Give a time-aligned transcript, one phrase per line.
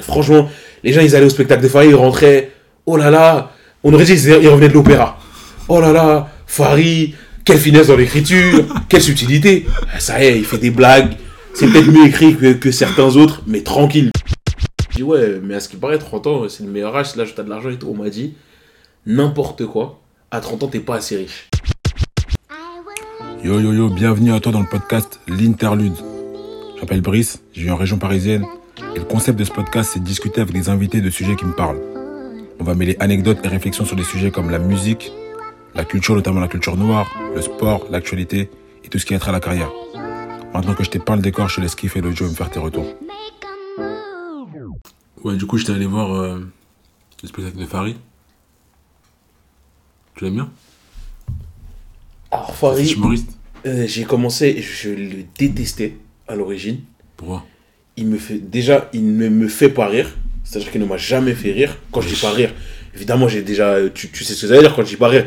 [0.00, 0.48] Franchement,
[0.84, 2.50] les gens, ils allaient au spectacle de Farid, ils rentraient.
[2.86, 5.18] Oh là là, on aurait dit qu'ils revenaient de l'opéra.
[5.68, 9.66] Oh là là, Farid, quelle finesse dans l'écriture, quelle subtilité.
[9.92, 11.12] Ah, Ça y est, il fait des blagues.
[11.54, 14.10] C'est peut-être mieux écrit que, certains autres, mais tranquille.
[14.90, 17.16] Je dis ouais, mais à ce qui paraît, 30 ans, c'est le meilleur âge.
[17.16, 17.88] Là, t'as de l'argent et tout.
[17.90, 18.34] On m'a dit
[19.06, 20.00] n'importe quoi.
[20.30, 21.48] À 30 ans, t'es pas assez riche.
[23.42, 25.94] Yo yo yo, bienvenue à toi dans le podcast L'Interlude.
[26.74, 28.44] Je m'appelle Brice, je vis en région parisienne
[28.96, 31.44] et le concept de ce podcast c'est de discuter avec des invités de sujets qui
[31.44, 31.80] me parlent.
[32.58, 35.12] On va mêler anecdotes et réflexions sur des sujets comme la musique,
[35.74, 38.50] la culture, notamment la culture noire, le sport, l'actualité
[38.82, 39.70] et tout ce qui a trait à la carrière.
[40.54, 42.48] Maintenant que je t'ai peint le décor, je te laisse kiffer l'audio et me faire
[42.48, 42.86] tes retours.
[45.22, 46.38] Ouais, du coup, j'étais allé voir euh,
[47.22, 47.96] le spectacle de Farid.
[50.14, 50.50] Tu l'aimes bien?
[52.30, 53.36] Alors, Farid, humoriste?
[53.66, 56.80] euh, j'ai commencé, je le détestais à l'origine.
[57.18, 57.44] Pourquoi?
[57.96, 60.08] Il me fait déjà il ne me fait pas rire.
[60.44, 61.76] C'est à dire qu'il ne m'a jamais fait rire.
[61.92, 62.52] Quand je dis pas rire
[62.94, 65.08] évidemment j'ai déjà tu, tu sais ce que ça veut dire quand je dis pas
[65.08, 65.26] rire.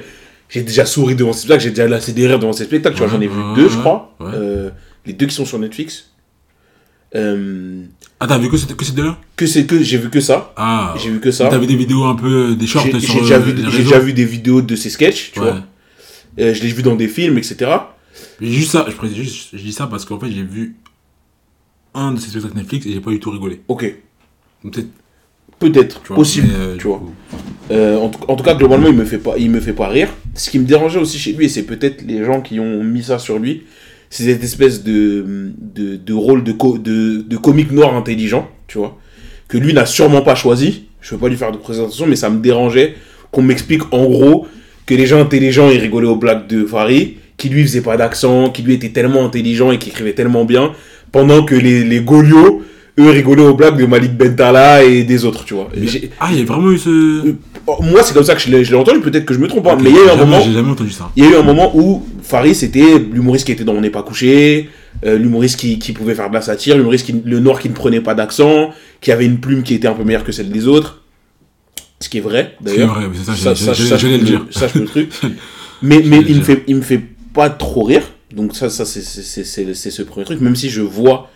[0.50, 3.02] J'ai déjà souri devant ces spectacles j'ai déjà lassé des rires devant ces spectacles tu
[3.04, 4.16] vois j'en ai vu deux je crois.
[4.20, 4.32] ouais.
[4.34, 4.70] Euh,
[5.06, 6.06] les deux qui sont sur Netflix.
[7.16, 7.84] Euh,
[8.20, 10.54] Ah, t'as vu que c'était que ces deux-là que c'est que j'ai vu que ça.
[10.58, 11.50] Ah, j'ai vu que ça.
[11.58, 14.14] vu des vidéos un peu, des shorts j'ai sur j'ai déjà, euh, vu, déjà vu
[14.14, 15.46] des vidéos de ces sketchs tu Ouais.
[15.52, 15.62] vois.
[16.40, 17.72] Euh, je l'ai vu dans des films etc
[18.40, 20.76] J'ai juste ça, je, précise juste, je dis ça parce qu'en fait j'ai vu
[21.94, 23.62] un de ces spectacles Netflix et j'ai pas du tout rigolé.
[23.68, 23.96] ok
[24.64, 24.88] peut-être,
[25.60, 26.18] peut-être tu vois.
[26.18, 27.12] possible mais, euh, tu vois coup,
[27.72, 29.88] Euh, en, tout, en tout cas, globalement, il me fait pas, il me fait pas
[29.88, 30.10] rire.
[30.34, 33.04] Ce qui me dérangeait aussi chez lui, et c'est peut-être les gens qui ont mis
[33.04, 33.64] ça sur lui,
[34.10, 38.80] c'est cette espèce de, de, de rôle de, co- de, de comique noir intelligent, tu
[38.80, 38.98] vois,
[39.48, 40.86] que lui n'a sûrement pas choisi.
[41.02, 42.96] Je veux pas lui faire de présentation, mais ça me dérangeait
[43.32, 44.48] qu'on m'explique en gros
[44.88, 48.50] que les gens intelligents, ils rigolaient aux blagues de Farid, qui lui faisait pas d'accent,
[48.50, 50.74] qui lui était tellement intelligent et qui écrivait tellement bien,
[51.12, 52.62] pendant que les, les Golios,
[53.00, 55.70] eux, rigolaient aux blagues de Malik Bentala et des autres, tu vois.
[55.76, 57.34] Et Ah, il y a vraiment eu ce.
[57.68, 59.64] Oh, moi, c'est comme ça que je l'ai je entendu, peut-être que je me trompe
[59.64, 61.12] pas, mais il y a eu un Jamais- moment, J'ai jamais entendu ça.
[61.16, 63.90] il y a eu un moment où Farid, c'était l'humoriste qui était dans On n'est
[63.92, 64.70] pas couché,
[65.06, 67.74] euh, l'humoriste qui, qui pouvait faire de la satire, l'humoriste qui, le noir qui ne
[67.76, 68.72] prenait pas d'accent,
[69.02, 71.04] qui avait une plume qui était un peu meilleure que celle des autres.
[72.02, 72.96] Ce qui est vrai, C'est d'ailleurs.
[72.96, 74.46] vrai, c'est ça, Ça- ça- ça, j'allais je le dire.
[74.52, 75.10] Ça, je le truc.
[75.82, 77.00] Mais, mais il me fait, il me fait
[77.34, 78.02] pas trop rire.
[78.34, 80.42] Donc ça, ça c'est- ce premier truc.
[80.42, 81.30] Même si je vois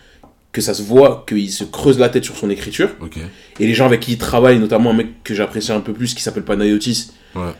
[0.52, 2.90] que ça se voit qu'il se creuse la tête sur son écriture.
[3.58, 6.14] Et les gens avec qui il travaille, notamment un mec que j'apprécie un peu plus,
[6.14, 7.50] qui s'appelle Panayotis, Ouais.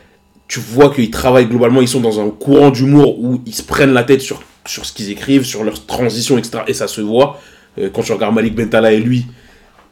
[0.47, 3.91] tu vois qu'ils travaillent globalement, ils sont dans un courant d'humour où ils se prennent
[3.93, 6.59] la tête sur, sur ce qu'ils écrivent, sur leurs transitions, etc.
[6.67, 7.41] Et ça se voit.
[7.77, 9.25] Euh, quand tu regardes Malik Bentala et lui,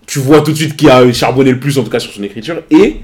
[0.07, 2.23] tu vois tout de suite qui a charbonné le plus, en tout cas, sur son
[2.23, 2.63] écriture.
[2.71, 3.01] Et,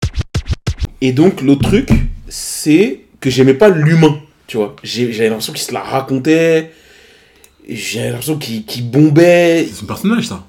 [1.01, 1.89] et donc, l'autre truc,
[2.29, 4.17] c'est que j'aimais pas l'humain,
[4.49, 4.75] tu vois.
[4.83, 6.71] J'ai- J'avais l'impression qu'il se la racontait.
[7.69, 9.65] J'avais l'impression qu'il qu'il bombait.
[9.69, 10.43] C'est son personnage, ça.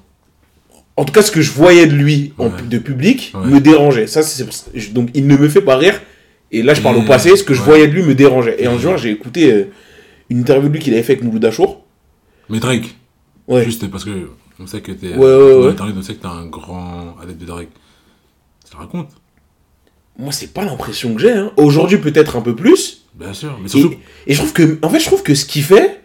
[0.97, 3.45] En tout cas, ce que je voyais de lui en, de public Ouais.
[3.47, 4.07] me dérangeait.
[4.07, 4.21] Ça,
[4.91, 6.01] donc il ne me fait pas rire.
[6.51, 7.35] Et là, je parle au passé.
[7.37, 8.61] Ce que je voyais de lui me dérangeait.
[8.61, 9.71] Et un jour, j'ai écouté euh,
[10.29, 11.85] une interview de lui qu'il avait fait avec Mouloud Achour.
[12.49, 12.95] Mais Drake,
[13.47, 13.63] Ouais.
[13.63, 14.29] juste parce que
[14.59, 15.09] on sait que t'es.
[15.09, 15.73] Ouais, ouais, ouais.
[15.95, 17.69] On sait que t'es un grand adepte de Drake.
[18.69, 19.09] Ça raconte.
[20.19, 21.31] Moi, c'est pas l'impression que j'ai.
[21.31, 21.51] hein.
[21.57, 23.00] Aujourd'hui, peut-être un peu plus.
[23.21, 23.57] Bien sûr.
[23.61, 23.93] Mais surtout.
[24.27, 26.01] et je trouve que, en fait, je trouve que ce qu'il fait,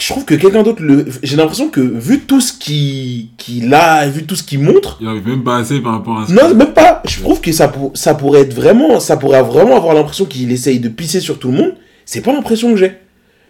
[0.00, 1.06] je trouve que quelqu'un d'autre le.
[1.24, 5.08] J'ai l'impression que vu tout ce qu'il qu'il a, vu tout ce qu'il montre, Il
[5.08, 6.32] arrive même pas assez par rapport à ça.
[6.32, 7.02] Non, même pas.
[7.04, 10.52] Je trouve que ça, pour- ça pourrait être vraiment, ça pourrait vraiment avoir l'impression qu'il
[10.52, 11.74] essaye de pisser sur tout le monde.
[12.04, 12.96] C'est pas l'impression que j'ai.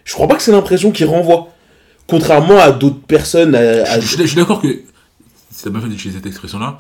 [0.05, 1.49] Je crois pas que c'est l'impression qu'il renvoie.
[2.07, 3.55] Contrairement à d'autres personnes.
[3.55, 4.69] à- Je, je suis- je suis d'accord que.
[5.53, 6.79] Si t'as bien fait d'utiliser cette expression-là,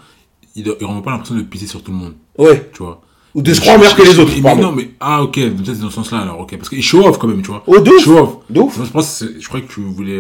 [0.56, 2.14] il ne rend pas l'impression de pisser sur tout le monde.
[2.38, 2.70] Ouais.
[2.72, 3.02] Tu vois.
[3.38, 4.32] Ou de se croire meilleur que les autres.
[4.36, 4.62] Mais pardon.
[4.62, 4.90] non, mais.
[5.00, 5.38] Ah, ok.
[5.64, 6.56] C'est dans ce sens-là, alors, ok.
[6.56, 7.62] Parce qu'il show off quand même, tu vois.
[7.66, 8.02] Oh, de ouf.
[8.04, 8.30] Show off.
[8.50, 8.76] De ouf.
[8.76, 10.18] Moi, je pense, je crois que tu voulais.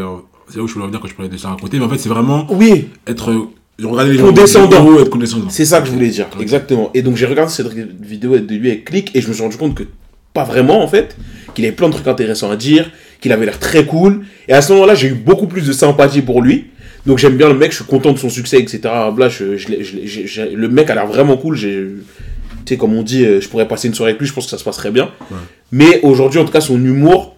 [0.48, 1.78] C'est là où je voulais revenir quand je parlais de ça à côté.
[1.78, 3.30] Mais en fait, c'est vraiment Oui, être.
[3.30, 3.48] euh,
[3.86, 4.26] Regarder les gens.
[4.26, 4.98] Condescendant.
[5.00, 5.50] être condescendant.
[5.50, 6.26] c'est ça que je voulais dire.
[6.40, 6.90] Exactement.
[6.94, 7.68] Et donc j'ai regardé cette
[8.00, 9.84] vidéo de lui avec Click et je me suis rendu compte que
[10.34, 11.16] pas vraiment en fait.
[11.54, 12.90] Qu'il avait plein de trucs intéressants à dire,
[13.20, 14.22] qu'il avait l'air très cool.
[14.48, 16.66] Et à ce moment-là, j'ai eu beaucoup plus de sympathie pour lui.
[17.06, 18.80] Donc j'aime bien le mec, je suis content de son succès, etc.
[19.16, 19.68] Là, je, je
[20.26, 21.54] je le mec a l'air vraiment cool.
[21.56, 21.86] J'ai,
[22.68, 24.44] tu sais, comme on dit, euh, je pourrais passer une soirée avec lui, je pense
[24.44, 25.10] que ça se passerait bien.
[25.30, 25.38] Ouais.
[25.72, 27.34] Mais aujourd'hui, en tout cas, son humour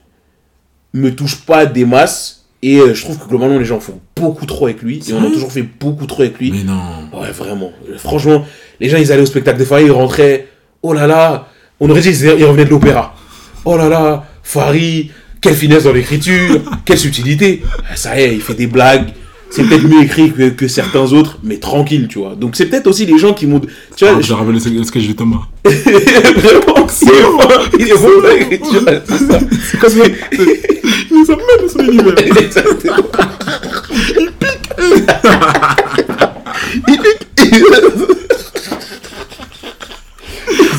[0.92, 2.44] me touche pas des masses.
[2.62, 5.00] Et euh, je trouve que globalement, les gens font beaucoup trop avec lui.
[5.08, 6.50] Et on a toujours fait beaucoup trop avec lui.
[6.50, 7.08] Mais non.
[7.18, 7.72] Ouais, vraiment.
[7.96, 8.44] Franchement,
[8.80, 10.48] les gens, ils allaient au spectacle de Farid, ils rentraient.
[10.82, 11.48] Oh là là,
[11.78, 13.14] on aurait dit qu'ils ils revenaient de l'opéra.
[13.64, 15.10] Oh là là, Farid,
[15.40, 17.62] quelle finesse dans l'écriture, quelle subtilité.
[17.94, 19.10] Ça y est, il fait des blagues
[19.50, 22.34] c'est peut-être mieux écrit que, certains autres, mais tranquille, tu vois.
[22.36, 23.60] Donc c'est peut-être aussi les gens qui m'ont.
[23.60, 24.26] Tu vois, ah, je...
[24.26, 25.40] je rappelle le sketch de Thomas.
[25.64, 27.38] Vraiment, c'est bon.
[27.78, 28.08] Il est bon,
[28.70, 28.92] tu vois.
[29.70, 30.04] C'est comme ça.
[30.32, 32.14] Il nous amène dans son univers.
[34.16, 34.60] Il pique.
[36.86, 37.26] Il pique.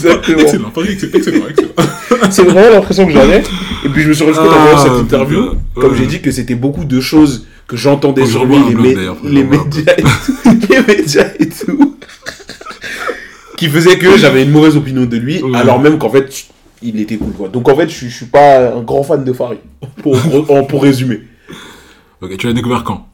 [0.06, 0.40] Exactement.
[0.40, 1.70] Excellent, Paris, excellent, excellent, excellent.
[2.32, 3.40] C'est vraiment l'impression que j'avais.
[3.86, 6.32] Et puis je me suis rendu compte en Ah, cette interview, comme j'ai dit, que
[6.32, 11.28] c'était beaucoup de choses que j'entendais sur lui, les, blog, médias, et tout, les médias
[11.40, 11.96] et tout,
[13.58, 15.58] qui faisait que j'avais une mauvaise opinion de lui, Ouais.
[15.58, 16.46] alors même qu'en fait,
[16.82, 17.32] il était cool.
[17.34, 17.48] Quoi.
[17.50, 19.60] Donc en fait, je, suis- je suis pas un grand fan de Farid,
[20.04, 21.22] pour résumer.
[22.22, 23.08] Ok, tu l'as découvert quand?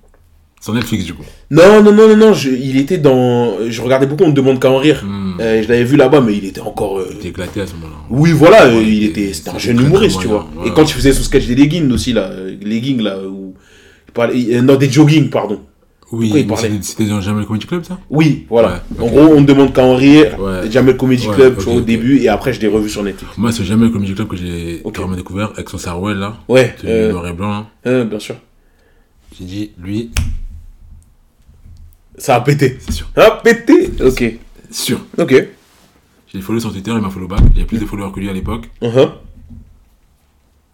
[0.60, 1.24] Sur Netflix, du coup.
[1.52, 3.70] Non, non, non, non, non, je, il était dans...
[3.70, 5.04] Je regardais beaucoup On ne demande qu'à en rire.
[5.06, 5.36] Hmm.
[5.40, 6.98] Euh, je l'avais vu là-bas, mais il était encore...
[7.00, 7.94] euh, T'es éclaté à ce moment-là.
[8.10, 10.48] Oui, voilà, Ouais, il il était, était- c'était un jeune humoriste, tu vois.
[10.58, 10.68] ouais.
[10.68, 13.54] Et quand il faisait son sketch des leggings aussi, là, euh, leggings, là, où
[14.08, 15.62] il parlait, non, des jogging, pardon.
[16.12, 18.00] Oui, il c'était- dans Jamel Comedy Club, ça?
[18.10, 18.82] Oui, voilà.
[18.98, 20.38] Ouais, En gros, on ne demande qu'à en rire.
[20.40, 20.72] Ouais.
[20.72, 23.04] Jamel Comedy Ouais, Club, ok, tu vois, au début, et après, je l'ai revu sur
[23.04, 23.38] Netflix.
[23.38, 26.38] Moi, c'est Jamel Comedy Club que j'ai carrément découvert avec son Sarwell, là.
[26.48, 27.66] Ouais, euh, noir et blanc, là.
[27.88, 28.36] euh, bien sûr.
[29.38, 30.10] J'ai dit, lui,
[32.18, 32.78] Ça a pété.
[32.80, 33.08] c'est sûr.
[33.16, 34.24] Ça a pété Ok.
[34.72, 35.00] Sûr.
[35.18, 35.34] Ok.
[36.34, 37.40] J'ai follow sur Twitter, il m'a follow back.
[37.54, 38.70] J'avais plus de followers que lui à l'époque.
[38.82, 39.12] Uh-huh.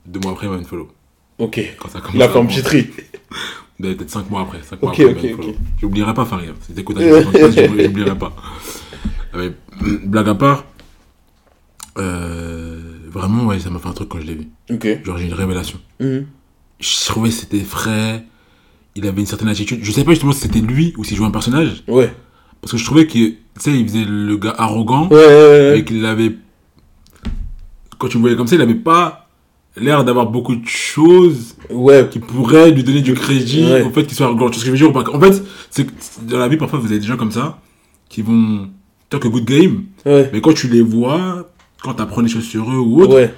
[0.06, 0.90] Deux mois après, il m'a une follow.
[1.38, 1.60] Ok.
[1.80, 2.88] Quand ça commence Il a à fait un prendre- petit tri.
[3.80, 4.62] Ben, Peut-être 5 mois après.
[4.62, 5.42] 5 mois Ok, après, ok, il m'a une ok.
[5.46, 5.56] follow.
[5.82, 6.54] J'oublierai pas Farid.
[6.62, 8.36] C'était écoute, j'oublierai pas.
[9.36, 9.52] Mais,
[10.06, 10.66] blague à part,
[11.98, 12.80] euh,
[13.10, 14.48] vraiment, ouais, ça m'a fait un truc quand je l'ai vu.
[14.72, 15.04] Ok.
[15.04, 15.80] Genre, j'ai eu une révélation.
[16.00, 16.26] Mhm.
[16.80, 18.24] Je trouvais que c'était frais.
[18.96, 19.80] Il avait une certaine attitude.
[19.82, 21.84] Je sais pas justement si c'était lui ou s'il jouait un personnage.
[21.88, 22.14] Ouais.
[22.62, 25.08] Parce que je trouvais que, tu sais, il faisait le gars arrogant.
[25.10, 25.26] Ouais, ouais,
[25.72, 25.80] ouais.
[25.80, 26.36] et qu'il avait
[27.98, 29.28] quand tu le voyais comme ça il avait pas
[29.78, 32.08] l'air d'avoir beaucoup de choses Ouais.
[32.12, 34.76] qui pourraient lui donner du crédit au fait qu'il soit arrogant tu vois ce que
[34.76, 35.92] je veux dire en fait c'est que
[36.30, 37.60] dans la vie parfois vous avez des gens comme ça
[38.10, 38.68] qui vont
[39.10, 40.30] talk a good game Ouais.
[40.34, 41.50] mais quand tu les vois
[41.82, 43.34] quand tu apprends des choses sur eux ou autre Ouais.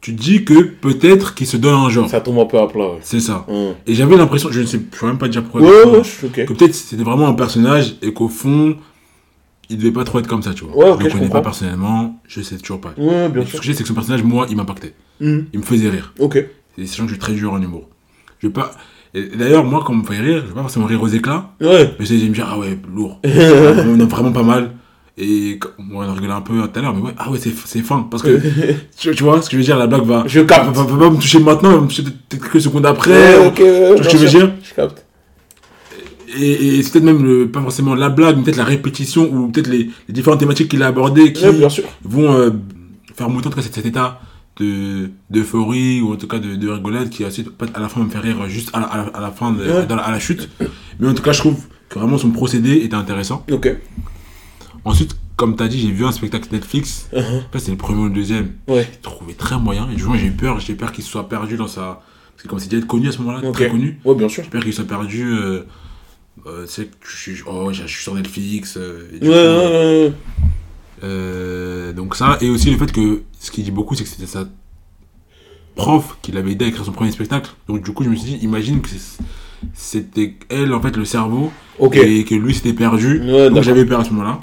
[0.00, 2.66] Tu te dis que peut-être qu'ils se donnent un genre Ça tombe un peu à
[2.68, 2.98] plat, ouais.
[3.02, 3.74] c'est ça Hum.
[3.86, 6.08] et j'avais l'impression je ne sais je sais même pas dire pourquoi Ouais, ouais, je
[6.08, 6.44] suis ok.
[6.46, 8.76] que peut-être c'était vraiment un personnage et qu'au fond
[9.68, 11.28] il devait pas trop être comme ça tu vois Ouais, ok, je le je connais
[11.30, 13.60] pas personnellement je sais toujours pas Ouais, bien Mais ce sûr.
[13.60, 14.94] que j'ai, c'est que son personnage, moi, il m'impactait.
[15.20, 15.46] Mhm.
[15.52, 16.12] Il me faisait rire.
[16.20, 16.36] Ok.
[16.78, 17.88] Et sachant que je suis très dur en humour.
[18.38, 18.70] Je vais pas.
[19.14, 21.94] D'ailleurs, moi, quand on me fait rire, je vais pas forcément rire aux éclats, Ouais.
[21.98, 23.18] mais c'est de me dire, ah ouais, lourd.
[23.24, 24.72] vraiment, vraiment pas mal.
[25.18, 27.80] Et on a rigolé un peu tout à l'heure, mais ouais, ah ouais, c'est, c'est
[27.80, 28.06] fin.
[28.10, 28.38] Parce que,
[28.98, 30.24] tu, tu vois, ce que je veux dire, la blague va.
[30.26, 30.66] Je capte.
[30.66, 33.38] Va, va- va pas me toucher maintenant, va me toucher peut-être quelques secondes après.
[33.38, 35.04] Ouais, ok, ouais, tu vois ce que je veux dire Je capte.
[36.38, 39.48] Et, et c'est peut-être même le- pas forcément la blague, mais peut-être la répétition ou
[39.48, 41.66] peut-être les, les différentes thématiques qu'il a abordées qui, Ouais,
[42.04, 42.50] vont euh,
[43.16, 44.20] faire monter en tout cas cet, cet état
[44.58, 48.10] de d'euphorie ou en tout cas de, de rigolade qui ensuite à la fin me
[48.10, 49.86] faire rire juste à la, à la- à la fin de, Ouais.
[49.86, 50.48] dans la, à la chute
[50.98, 51.56] mais en tout cas je trouve
[51.90, 53.70] que vraiment son procédé était intéressant Ok.
[54.86, 57.22] Ensuite comme tu as dit j'ai vu un spectacle Netflix là
[57.58, 58.88] c'est le premier ou le deuxième Ouais.
[58.90, 61.56] j'ai trouvé très moyen et du coup j'ai eu peur j'ai peur qu'il soit perdu
[61.58, 62.00] dans sa
[62.32, 63.54] parce que comme c'est déjà être connu à ce moment là Ok.
[63.54, 64.42] très connu Ouais, bien sûr.
[64.44, 65.62] j'ai peur qu'il soit perdu euh,
[66.46, 69.34] euh, tu sais que je suis oh je suis sur Netflix euh, et du Ouais,
[69.34, 70.12] coup, ouais,
[71.04, 74.26] euh, donc ça, et aussi le fait que ce qui dit beaucoup, c'est que c'était
[74.26, 74.46] sa
[75.74, 77.50] prof qui l'avait aidé à écrire son premier spectacle.
[77.68, 79.22] Donc du coup, je me suis dit, imagine que c'est-
[79.74, 83.20] c'était elle, en fait, le cerveau, et que lui s'était perdu.
[83.20, 84.40] Ouais, donc j'avais peur à ce moment-là.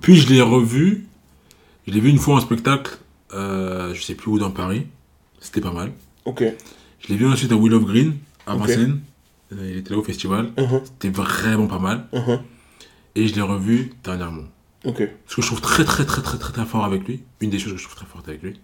[0.00, 1.06] Puis je l'ai revu,
[1.86, 2.98] je l'ai vu une fois en spectacle,
[3.34, 4.86] euh, je sais plus où dans Paris.
[5.40, 5.92] C'était pas mal.
[6.24, 6.44] Ok.
[7.00, 8.14] Je l'ai vu ensuite à Will of Green,
[8.46, 8.54] à.
[8.54, 9.00] Vincennes.
[9.52, 10.52] Euh, Il était là au festival.
[10.56, 10.82] Uh-huh.
[10.84, 12.06] C'était vraiment pas mal.
[12.12, 12.40] Uh-huh.
[13.14, 14.44] Et je l'ai revu dernièrement.
[14.84, 15.02] Ok.
[15.26, 17.58] Ce que je trouve très très très très très très fort avec lui, une des
[17.58, 18.54] choses que je trouve très forte avec lui,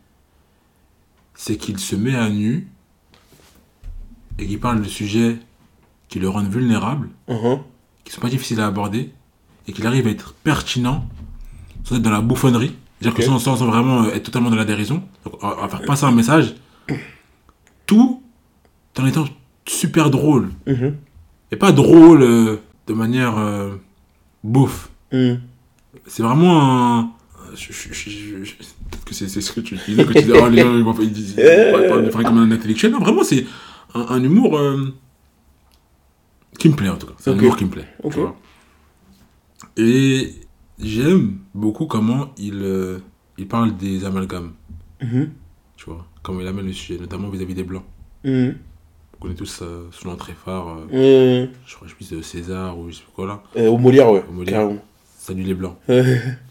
[1.34, 2.68] c'est qu'il se met à nu
[4.38, 5.36] et qu'il parle de sujets
[6.08, 7.58] qui le rendent vulnérable, Uh-huh.
[8.04, 9.10] qui sont pas difficiles à aborder,
[9.66, 11.06] et qu'il arrive à être pertinent
[11.84, 14.64] sans être dans la bouffonnerie, c'est-à-dire que sans, sans vraiment euh, être totalement dans la
[14.64, 16.54] dérision, donc on va faire passer un message,
[17.86, 18.22] tout
[18.98, 19.26] en étant
[19.66, 20.96] super drôle, Mhm.
[21.52, 23.76] et pas drôle euh, de manière euh,
[24.42, 24.90] bouffe.
[25.12, 25.40] Mhm.
[26.06, 27.10] C'est vraiment un.
[28.90, 31.30] Peut-être que c'est ce que tu disais, que tu oh, les gens ils vont ils
[31.30, 31.34] ils
[31.88, 32.92] parlent de Farid comme un intellectuel.
[32.92, 33.46] Non, vraiment, c'est
[33.94, 34.94] un, un humour euh,
[36.58, 37.14] qui me plaît en tout cas.
[37.18, 37.88] C'est un humour qui me plaît.
[38.00, 38.14] tu Ok.
[38.16, 38.36] vois.
[39.76, 40.32] Et
[40.78, 42.98] j'aime beaucoup comment il, euh,
[43.38, 44.52] il parle des amalgames,
[45.02, 45.30] Mhm.
[45.76, 46.04] tu vois.
[46.22, 47.84] Comment il amène le sujet, notamment vis-à-vis des blancs.
[48.24, 48.56] Mhm.
[49.14, 52.88] On connaît tous euh, son entrée phare, euh, je crois, je pense de César ou
[52.90, 53.42] je sais pas quoi là.
[53.56, 54.24] Euh, Au Molière, ouais.
[54.28, 54.60] Au Molière.
[54.60, 54.80] Carrément.
[55.18, 55.76] Salut les blancs,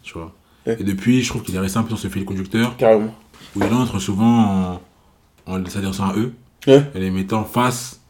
[0.03, 0.33] tu vois.
[0.65, 2.75] Et depuis, je trouve qu'il est resté un peu dans ce fil conducteur.
[2.77, 3.13] Carrément.
[3.55, 4.81] où il entre souvent
[5.47, 6.33] en, en s'adressant à eux
[6.65, 6.83] Ouais.
[6.95, 8.01] et les mettant face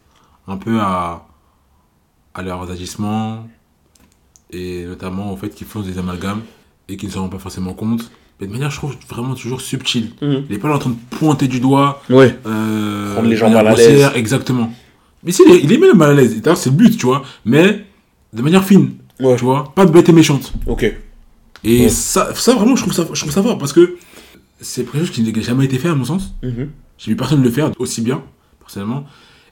[0.47, 1.25] un peu à,
[2.33, 3.47] à leurs agissements
[4.51, 6.41] et notamment au fait qu'ils font des amalgames
[6.87, 8.09] et qu'ils ne s'en rendent pas forcément compte.
[8.39, 10.11] Mais de manière, je trouve, vraiment toujours subtile.
[10.21, 10.45] Mhm.
[10.47, 12.01] Il n'est pas là en train de pointer du doigt.
[12.09, 12.37] Ouais.
[12.45, 14.09] Euh, Rendre les gens mal à l'aise.
[14.15, 14.71] Exactement.
[15.23, 16.39] Mais si, il est- même mal à l'aise.
[16.41, 17.23] D'ailleurs, c'est le but, tu vois.
[17.45, 17.83] Mais
[18.33, 19.35] de manière fine, Ouais.
[19.35, 19.73] tu vois.
[19.75, 20.53] Pas de bête et méchante.
[20.67, 20.83] Ok.
[21.63, 21.89] Et Ouais.
[21.89, 23.97] ça, ça, vraiment, je trouve ça, je trouve ça fort parce que
[24.61, 26.35] c'est quelque chose qui n'a jamais été fait, à mon sens.
[26.43, 26.69] Mhm.
[26.99, 28.21] J'ai vu personne le faire aussi bien,
[28.67, 29.05] personnellement.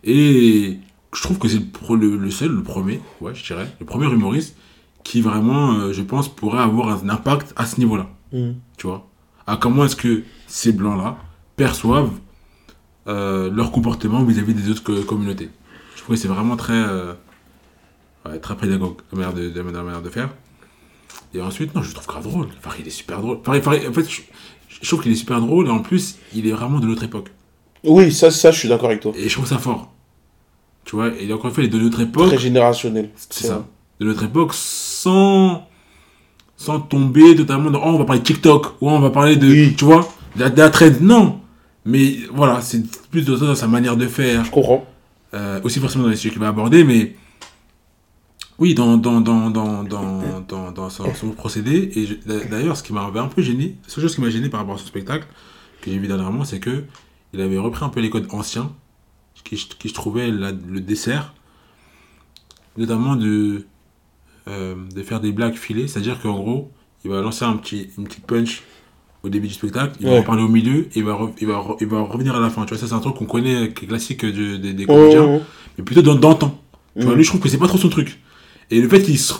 [0.04, 0.78] Et
[1.16, 4.56] je trouve que c'est le, seul, le premier, ouais, je dirais, le premier humoriste
[5.04, 8.08] qui vraiment, euh, je pense, pourrait avoir un impact à ce niveau-là.
[8.34, 8.56] Mhm.
[8.78, 9.08] Tu vois?
[9.48, 11.18] À comment est-ce que ces blancs-là
[11.56, 12.12] perçoivent
[13.08, 15.50] euh, leur comportement vis-à-vis des autres co- communautés
[15.96, 17.14] Je trouve que c'est vraiment très, euh,
[18.26, 20.30] ouais, très pédagogue, la manière de, de- la manière de faire.
[21.34, 22.48] Et ensuite, non, je le trouve grave drôle.
[22.58, 23.38] Enfin, il est super drôle.
[23.46, 24.22] Enfin, en fait, je,
[24.82, 27.30] je trouve qu'il est super drôle et en plus, il est vraiment de notre époque.
[27.86, 29.12] Oui, ça, ça, je suis d'accord avec toi.
[29.16, 29.92] Et je trouve ça fort.
[30.84, 32.28] Tu vois, et encore une fois, il est de notre époque.
[32.28, 33.10] Très générationnel.
[33.16, 33.66] C'est ça.
[34.00, 35.68] De notre époque sans,
[36.58, 39.36] sans tomber totalement dans, oh, on va parler de TikTok, ou oh, on va parler
[39.36, 39.76] de, Oui.
[39.78, 40.92] tu vois, de la, de la trend.
[41.02, 41.40] Non.
[41.86, 44.44] Mais voilà, c'est plus de ça dans sa manière de faire.
[44.46, 44.86] Je comprends.
[45.34, 47.16] Euh, aussi forcément dans les sujets qu'il va aborder, mais
[48.58, 51.92] oui, dans, dans, dans, dans, dans, dans, dans son, son procédé.
[51.96, 54.62] Et d'ailleurs, ce qui m'avait un peu gêné, la seule chose qui m'a gêné par
[54.62, 55.28] rapport à son spectacle,
[55.82, 56.84] que j'ai vu dernièrement, c'est que
[57.36, 58.72] il avait repris un peu les codes anciens,
[59.44, 61.34] qui, je- qui je trouvais la- le dessert,
[62.78, 63.66] notamment de,
[64.48, 66.72] euh, de faire des blagues filées, c'est-à-dire qu'en gros,
[67.04, 68.64] il va lancer un petit, une petite punch
[69.24, 71.64] au début du spectacle, il va en parler au milieu, et il va, il, va
[71.80, 72.64] il va revenir à la fin.
[72.66, 75.24] Tu vois, ça c'est un truc qu'on connaît, qui est classique de- des- des comédiens
[75.78, 76.60] mais plutôt dans d'antan.
[76.98, 78.20] Tu vois, lui, je trouve que c'est pas trop son truc.
[78.72, 79.34] Et le fait qu'il se-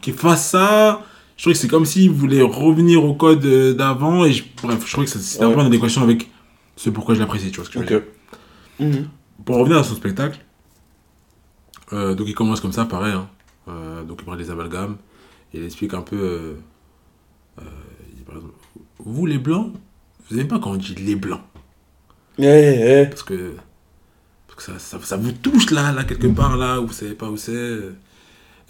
[0.00, 1.02] qu'il fasse ça,
[1.36, 4.24] je trouve que c'est comme s'il voulait revenir au code euh, d'avant.
[4.24, 6.30] Et je- bref, je trouve que c'est un peu en adéquation avec
[6.76, 7.50] ce pourquoi je l'apprécie.
[7.50, 8.02] Tu vois ce que je veux dire.
[8.88, 9.08] Mhm.
[9.44, 10.38] Pour revenir à son spectacle,
[11.92, 13.12] euh, donc il commence comme ça, pareil.
[13.12, 13.28] hein.
[13.68, 14.96] Euh, donc il prend les amalgames.
[15.54, 16.16] Il explique un peu.
[16.16, 16.54] euh,
[18.16, 18.54] il- par exemple,
[18.98, 19.72] vous les blancs,
[20.28, 21.42] vous n'aimez pas quand on dit les blancs.
[23.10, 23.54] Parce que,
[24.48, 27.14] parce que ça, ça, ça vous touche là, là, quelque part, là, où vous savez
[27.14, 27.78] pas où c'est.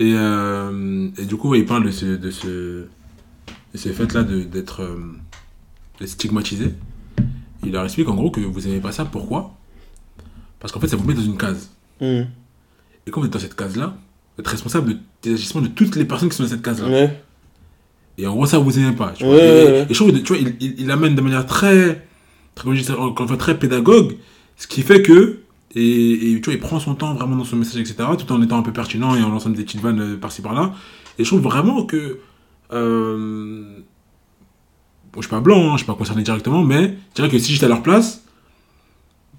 [0.01, 4.83] Et, et du coup, il parle de ce, de ce, de ce fait-là d'être
[6.05, 6.75] stigmatisé.
[7.65, 9.55] Il leur explique en gros que vous aimez pas ça, pourquoi?
[10.59, 11.71] Parce qu'en fait, ça vous met dans une case.
[12.01, 12.27] Mhm.
[13.07, 13.95] Et quand vous êtes dans cette case-là,
[14.37, 16.89] vous êtes responsable de- des agissements de toutes les personnes qui sont dans cette case-là.
[18.19, 19.11] Et en gros, ça, vous aimez pas.
[19.17, 19.35] tu vois.
[19.35, 22.07] Ouais, et, je trouve, que, tu vois, il, il, il amène de manière très,
[22.55, 24.17] très, pédagogue,
[24.57, 25.41] ce qui fait que,
[25.75, 28.43] et, et tu vois, il prend son temps vraiment dans son message, etc., tout en
[28.43, 30.75] étant un peu pertinent et en lançant des petites vannes euh, par-ci par-là.
[31.19, 32.19] Et je trouve vraiment que,
[32.73, 33.79] euh,
[35.13, 37.39] bon, je suis pas blanc, hein, je suis pas concerné directement, mais je dirais que
[37.39, 38.23] si j'étais à leur place,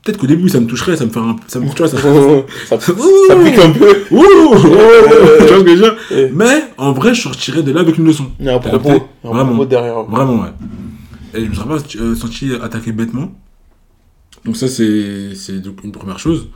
[0.04, 1.98] peut-être qu'au début, ça me toucherait, ça me ferait un, ça me, tu vois, ça,
[2.70, 4.04] ça, ça pique un peu.
[4.12, 5.96] Ouh, tu vois ce que je veux dire?
[6.12, 6.32] Ouais.
[6.34, 8.32] Mais en vrai, je sortirais de là avec une leçon.
[8.40, 8.90] Il y a un propos.
[9.24, 9.46] un Vraiment.
[9.52, 10.04] propos derrière.
[10.04, 10.52] Vraiment, ouais.
[11.34, 13.32] Et je me serais pas euh, senti attaqué bêtement.
[14.46, 15.32] Donc ça, c'est
[15.84, 16.50] une première chose.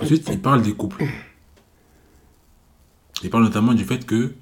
[0.00, 1.04] Ensuite, il parle des couples.
[3.22, 4.32] Il parle notamment du fait que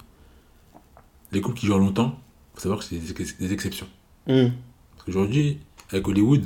[1.31, 2.19] les couples qui durent longtemps,
[2.55, 3.87] faut savoir que c'est des, ex- des exceptions.
[4.29, 4.53] Mhm.
[4.95, 5.59] Parce qu'aujourd'hui,
[5.91, 6.45] avec Hollywood,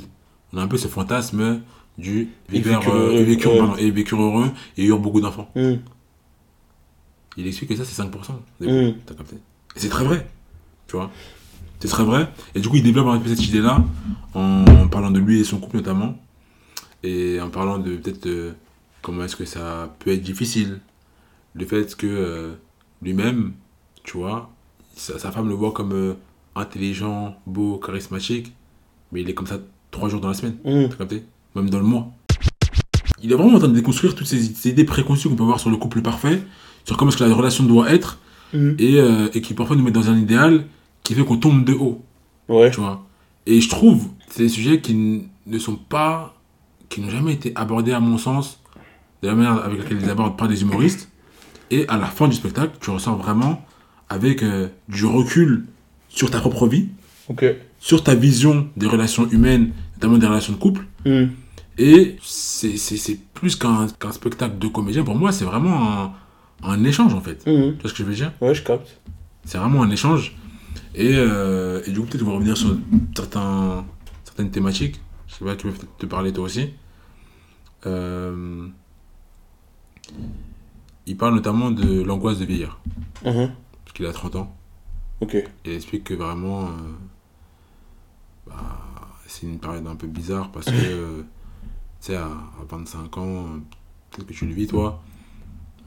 [0.53, 1.61] on a un peu ce fantasme
[1.97, 3.23] du vivre euh,
[3.91, 5.49] vécurent heureux et eurent beaucoup d'enfants.
[5.55, 5.79] Mhm.
[7.37, 8.09] Il explique que ça, c'est 5%.
[8.59, 8.95] des Mhm.
[9.05, 9.35] T'as capté
[9.75, 10.27] Et c'est très vrai.
[10.87, 11.11] Tu vois
[11.79, 12.29] C'est très vrai.
[12.55, 13.83] Et du coup, il développe un peu cette idée-là
[14.33, 16.17] en parlant de lui et son couple notamment.
[17.03, 18.53] Et en parlant de peut-être euh,
[19.01, 20.79] comment est-ce que ça peut être difficile.
[21.53, 22.53] Le fait que euh,
[23.01, 23.53] lui-même,
[24.03, 24.49] tu vois,
[24.97, 26.13] sa, sa femme le voit comme euh,
[26.55, 28.53] intelligent, beau, charismatique.
[29.11, 29.59] Mais il est comme ça
[29.91, 30.57] trois jours dans la semaine.
[30.97, 31.23] Capté?
[31.55, 32.07] Même dans le mois.
[33.21, 35.59] Il est vraiment en train de déconstruire toutes ces, ces idées préconçues qu'on peut avoir
[35.59, 36.43] sur le couple parfait,
[36.83, 38.19] sur comment est-ce que la relation doit être,
[38.53, 38.75] Mhm.
[38.79, 40.65] et, euh, et qui parfois nous mettent dans un idéal
[41.03, 42.01] qui fait qu'on tombe de haut,
[42.47, 42.71] Ouais.
[42.71, 43.05] tu vois?
[43.45, 46.33] Et je trouve que c'est des sujets qui ne sont pas,
[46.87, 48.61] qui n'ont jamais été abordés à mon sens
[49.21, 51.09] de la manière avec laquelle ils abordent par des humoristes.
[51.71, 53.65] Et à la fin du spectacle, tu ressens vraiment
[54.09, 55.65] avec euh, du recul
[56.09, 56.87] sur ta propre vie,
[57.79, 60.85] sur ta vision des relations humaines, notamment des relations de couple.
[61.05, 61.31] Mhm.
[61.79, 65.03] Et c'est plus qu'un qu'un spectacle de comédien.
[65.03, 66.13] Pour moi, c'est vraiment un,
[66.63, 67.45] un échange, en fait.
[67.45, 67.75] Mhm.
[67.75, 68.31] Tu vois ce que je veux dire?
[68.41, 68.99] Ouais, je capte.
[69.45, 70.35] C'est vraiment un échange.
[70.95, 72.75] Et, euh, et du coup, peut-être on va revenir sur
[73.15, 73.85] certains,
[74.23, 74.99] certaines thématiques.
[75.27, 76.69] Je sais pas, tu peux peut-être te parler toi aussi.
[77.85, 78.67] Euh,
[81.05, 82.79] il parle notamment de l'angoisse de vieillir.
[83.23, 83.51] Mhm.
[83.97, 84.55] Qu'il a 30 ans.
[85.21, 85.33] Ok.
[85.33, 86.67] Et il explique que vraiment, euh,
[88.45, 88.55] bah,
[89.25, 91.23] c'est une période un peu bizarre parce que, euh,
[91.99, 93.45] tu sais, à, à 25 ans,
[94.11, 95.01] peut-être que tu le vis, toi.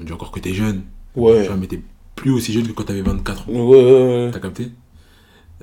[0.01, 0.83] On dit encore que t'es jeune.
[1.15, 1.43] Ouais.
[1.43, 1.81] Tu vois, mais t'es
[2.17, 3.53] plus aussi jeune que quand t'avais 24 ans.
[3.53, 4.31] Ouais, ouais, ouais.
[4.33, 4.73] T'as capté?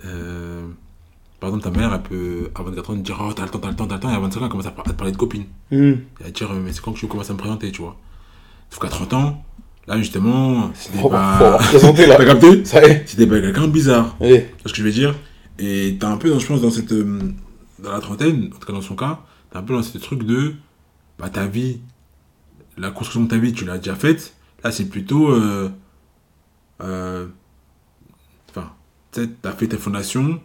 [0.06, 0.66] Euh,
[1.42, 3.60] Par exemple, ta mère, elle peut, à 24 ans, te dire Oh, t'as le temps,
[3.60, 4.10] t'as le temps, t'as le temps.
[4.10, 5.48] Et à 25 ans, elle commence à, te parler de copines.
[5.72, 6.02] Mhm.
[6.22, 7.98] Et à te dire Mais c'est quand que tu commences à me présenter, tu vois?
[8.70, 9.44] Sauf qu'à 30 ans,
[9.88, 11.60] Là, justement, c'était Faut, pas.
[11.72, 13.04] T'as capté Ça y est.
[13.08, 14.16] C'était pas quelqu'un de bizarre.
[14.20, 15.16] Tu vois ce que je veux dire?
[15.60, 16.92] Et t'as un peu, dans- je pense, dans cette.
[16.92, 17.20] euh,
[17.82, 19.20] Dans la trentaine, en tout cas dans son cas,
[19.52, 20.54] t'as un peu dans ce truc de.
[21.18, 21.80] Bah, ta vie,
[22.78, 24.34] la construction de ta vie, tu l'as déjà faite.
[24.64, 25.30] Là, c'est plutôt.
[25.32, 25.70] euh,
[26.84, 27.28] euh,
[28.50, 28.72] Enfin,
[29.14, 30.40] tu t'as fait tes fondations.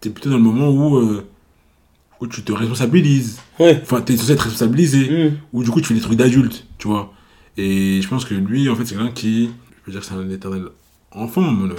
[0.00, 0.96] T'es plutôt dans le moment où.
[0.98, 1.26] euh,
[2.20, 3.38] où tu te responsabilises.
[3.58, 3.78] Ouais.
[3.82, 5.30] Enfin, t'es censé être responsabilisé.
[5.30, 5.36] Mm.
[5.52, 7.12] Ou du coup, tu fais des trucs d'adulte, tu vois.
[7.56, 9.50] Et je pense que lui, en fait, c'est quelqu'un qui.
[9.82, 10.64] Je veux dire que c'est un éternel
[11.12, 11.50] enfant.
[11.52, 11.76] mais le-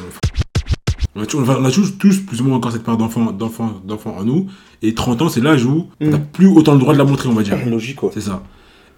[1.15, 3.81] On a, toujours, on a tous, tous plus ou moins encore cette part d'enfant, d'enfant,
[3.85, 4.47] d'enfant en nous.
[4.83, 6.11] Et 30 ans, c'est l'âge où Mm.
[6.11, 7.57] t'as plus autant le droit de la montrer, on va dire.
[7.69, 8.11] Logique, quoi.
[8.13, 8.43] C'est ça.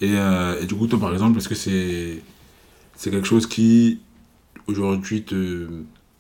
[0.02, 2.22] Et, euh, et du coup, toi, par exemple, est-ce que c'est.
[2.96, 4.00] C'est quelque chose qui.
[4.68, 5.68] Aujourd'hui te.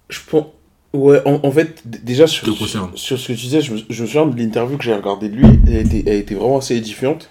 [0.09, 0.45] Je pense.
[0.91, 2.47] Ouais, en, en fait, déjà sur,
[2.95, 5.29] sur ce que tu disais, je me, je me souviens de l'interview que j'ai regardée
[5.29, 7.29] de lui, elle était, elle était vraiment assez édifiante.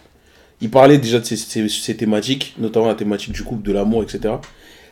[0.61, 4.35] Il parlait déjà de ses thématiques, notamment la thématique du couple, de l'amour, etc.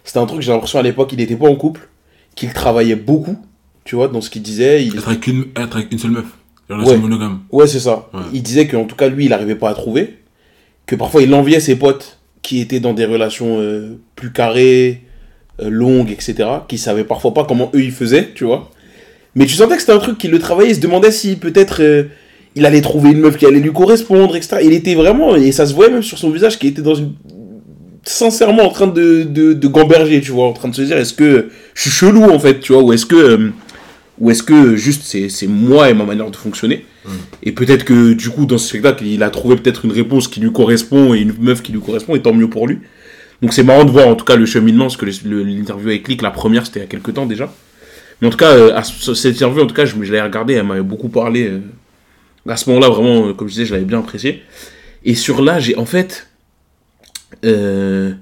[0.05, 1.89] C'était un truc, j'ai l'impression à l'époque, il n'était pas en couple,
[2.37, 3.37] qu'il travaillait beaucoup,
[3.85, 4.85] tu vois, dans ce qu'il disait.
[4.85, 4.97] Il...
[4.97, 6.27] Être avec une, être avec une seule meuf.
[6.69, 6.99] Relation Ouais.
[6.99, 7.41] monogame.
[7.51, 8.09] Ouais, c'est ça.
[8.13, 8.21] Ouais.
[8.33, 10.19] Il disait qu'en tout cas, lui, il n'arrivait pas à trouver,
[10.87, 15.03] que parfois il enviait ses potes qui étaient dans des relations euh, plus carrées,
[15.61, 18.71] euh, longues, etc., qui savaient parfois pas comment eux ils faisaient, tu vois.
[19.35, 21.83] Mais tu sentais que c'était un truc qu'il le travaillait, il se demandait si peut-être
[21.83, 22.05] euh,
[22.57, 24.57] il allait trouver une meuf qui allait lui correspondre, etc.
[24.65, 27.13] Il était vraiment, et ça se voyait même sur son visage, qu'il était dans une.
[28.05, 31.15] sincèrement en train de, de, de gamberger, tu vois, en train de se dire est-ce
[31.15, 33.17] que je suis chelou en fait, tu vois, ou est-ce que.
[33.17, 33.51] euh,
[34.19, 36.87] ou est-ce que juste c'est moi et ma manière de fonctionner
[37.43, 40.41] et peut-être que du coup, dans ce spectacle, il a trouvé peut-être une réponse qui
[40.41, 42.79] lui correspond et une meuf qui lui correspond, et tant mieux pour lui.
[43.43, 46.23] Donc c'est marrant de voir en tout cas le cheminement, parce que l'interview avec Click,
[46.23, 47.53] la première, c'était il y a quelques temps déjà.
[48.21, 48.83] Mais en tout cas, euh,
[49.15, 51.47] cette interview, en tout cas, je, je l'avais regardée, elle m'avait beaucoup parlé.
[51.49, 51.61] euh,
[52.49, 54.43] à ce moment-là, vraiment, euh, comme je disais, je l'avais bien apprécié.
[55.05, 56.29] Et sur là, j'ai en fait.
[57.45, 58.13] euh,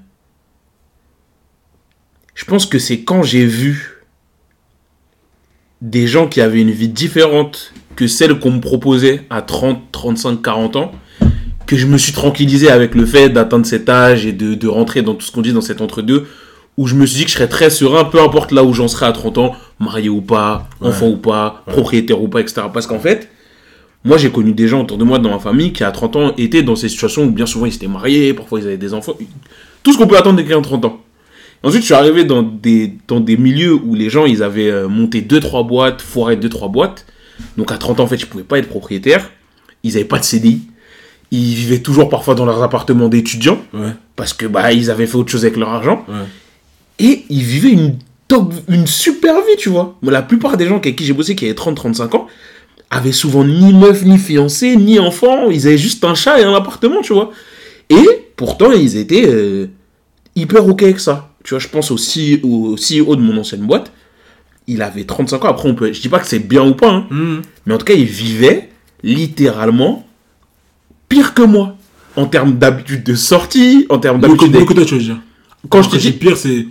[2.33, 4.03] je pense que c'est quand j'ai vu
[5.81, 10.41] des gens qui avaient une vie différente que celle qu'on me proposait à 30, 35,
[10.41, 10.91] 40 ans,
[11.65, 15.01] que je me suis tranquillisé avec le fait d'atteindre cet âge et de, de rentrer
[15.01, 16.27] dans tout ce qu'on dit dans cet entre-deux,
[16.77, 18.87] où je me suis dit que je serais très serein, peu importe là où j'en
[18.89, 20.89] serais à 30 ans, marié ou pas, Ouais.
[20.89, 22.63] enfant ou pas, propriétaire ou pas, etc.
[22.73, 23.29] Parce qu'en fait,
[24.05, 26.33] moi j'ai connu des gens autour de moi dans ma famille qui à 30 ans
[26.37, 29.17] étaient dans ces situations où bien souvent ils s'étaient mariés, parfois ils avaient des enfants,
[29.83, 31.01] tout ce qu'on peut attendre de quelqu'un de 30 ans.
[31.63, 34.87] Ensuite, je suis arrivé dans des, dans des milieux où les gens, ils avaient euh,
[34.87, 37.07] monté 2-3 boîtes, foiré 2-3 boîtes.
[37.57, 39.31] Donc à 30 ans, en fait, ils pouvaient pas être propriétaires.
[39.83, 40.61] Ils n'avaient pas de CDI.
[41.31, 43.89] Ils vivaient toujours parfois dans leurs appartements d'étudiants Ouais.
[44.15, 46.05] parce que bah ils avaient fait autre chose avec leur argent.
[46.07, 46.15] Ouais.
[46.99, 49.97] Et ils vivaient une top, une super vie, tu vois.
[50.03, 52.27] Moi, la plupart des gens avec qui j'ai bossé, qui avaient 30-35 ans,
[52.89, 55.49] avaient souvent ni meuf, ni fiancé, ni enfant.
[55.49, 57.31] Ils avaient juste un chat et un appartement, tu vois.
[57.89, 59.67] Et pourtant, ils étaient euh,
[60.35, 61.29] hyper ok avec ça.
[61.43, 63.91] Tu vois, je pense au CEO, au CEO de mon ancienne boîte.
[64.67, 65.49] Il avait 35 ans.
[65.49, 67.35] Après, on peut, je dis pas que c'est bien ou pas, hein, Mmh.
[67.67, 68.69] mais en tout cas, il vivait
[69.03, 70.07] littéralement
[71.09, 71.75] pire que moi.
[72.15, 74.55] En termes d'habitude de sortie, en termes d'habitude.
[74.55, 75.17] avec- que toi, tu veux dire.
[75.69, 76.65] Quand je te dis pire, c'est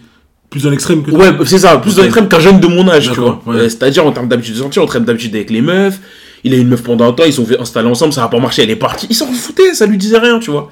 [0.55, 1.11] plus dans l'extrême que.
[1.11, 3.43] Ouais, c'est ça, plus dans l'extrême qu'un jeune de mon âge, tu vois.
[3.45, 3.57] Ouais.
[3.57, 5.99] Euh, C'est-à-dire en termes d'habitude de sortir, en termes d'habitude avec les meufs.
[6.45, 8.29] Il a eu une meuf pendant un temps, ils sont fait installer ensemble, ça n'a
[8.29, 9.09] pas marché, elle est partie.
[9.11, 10.71] Il s'en foutait, ça lui disait rien, tu vois.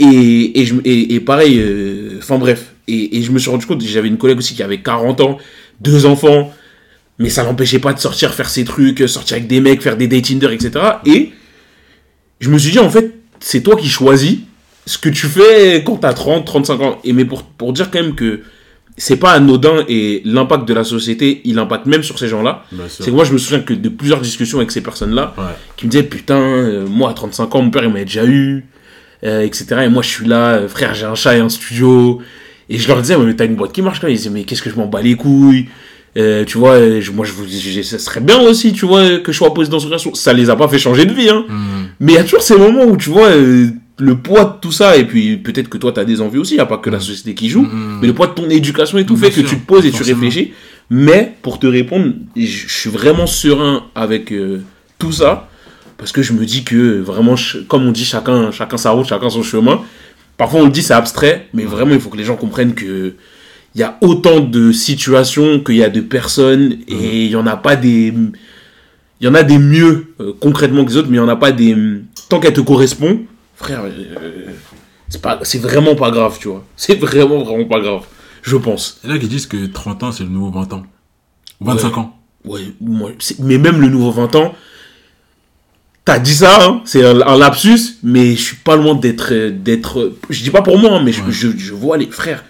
[0.00, 2.72] Et, et, je, et, et pareil, euh, enfin bref.
[2.88, 5.38] Et, et je me suis rendu compte, j'avais une collègue aussi qui avait 40 ans,
[5.80, 6.52] deux enfants,
[7.20, 10.08] mais ça l'empêchait pas de sortir, faire ses trucs, sortir avec des mecs, faire des
[10.08, 10.84] dates Tinder, etc.
[11.06, 11.30] Et
[12.40, 14.38] je me suis dit, en fait, c'est toi qui choisis
[14.84, 16.98] ce que tu fais quand t'as 30, 35 ans.
[17.04, 18.40] Et mais pour, pour dire quand même que
[18.96, 22.64] c'est pas anodin et l'impact de la société, il impacte même sur ces gens-là.
[22.88, 25.44] C'est que moi, je me souviens que de plusieurs discussions avec ces personnes-là Ouais.
[25.76, 28.64] qui me disaient Putain, euh, moi à 35 ans, mon père il m'avait déjà eu,
[29.24, 29.66] euh, etc.
[29.84, 32.20] Et moi je suis là, euh, frère, j'ai un chat et un studio.
[32.68, 34.08] Et je leur disais Mais t'as une boîte qui marche quand.
[34.08, 35.66] Ils disaient Mais qu'est-ce que je m'en bats les couilles?
[36.18, 39.30] Euh, Tu vois, je- moi je vous dis Ça serait bien aussi, tu vois, que
[39.32, 40.12] je sois posé dans une relation.
[40.14, 41.44] Ça les a pas fait changer de vie, hein.
[41.48, 41.54] Mmh.
[42.00, 43.28] Mais il y a toujours ces moments où tu vois
[44.00, 46.54] le poids de tout ça, et puis peut-être que toi tu as des envies aussi,
[46.54, 47.98] il n'y a pas que la société qui joue, Mhm.
[48.00, 49.90] mais le poids de ton éducation et tout Bien fait que tu te poses et
[49.90, 50.52] tu réfléchis.
[50.90, 54.60] Mais pour te répondre, je suis vraiment serein avec euh,
[54.98, 55.48] tout ça,
[55.98, 57.34] parce que je me dis que vraiment,
[57.68, 59.80] comme on dit, chacun, chacun sa route, chacun son chemin.
[60.36, 63.14] Parfois on le dit, c'est abstrait, mais vraiment il faut que les gens comprennent que
[63.76, 67.46] il y a autant de situations qu'il y a de personnes, et il y en
[67.46, 68.12] a pas des
[69.22, 71.28] il y en a des mieux euh, concrètement que les autres, mais il y en
[71.28, 71.76] a pas des.
[72.30, 73.20] Tant qu'elle te correspond,
[73.64, 74.52] frère, euh,
[75.08, 76.64] c'est pas, c'est vraiment pas grave, tu vois.
[76.76, 78.02] C'est vraiment vraiment pas grave,
[78.42, 79.00] je pense.
[79.04, 80.82] Il y en a qui disent que 30 ans, c'est le nouveau 20 ans.
[81.60, 81.98] Ou 25 Ouais.
[81.98, 82.16] ans.
[82.46, 84.54] Ouais, moi, mais même le nouveau 20 ans,
[86.04, 90.16] t'as dit ça, hein, c'est un, un lapsus, mais je suis pas loin d'être, d'être.
[90.30, 91.30] Je dis pas pour moi, hein, mais je, Ouais.
[91.32, 92.44] je, je vois les frères.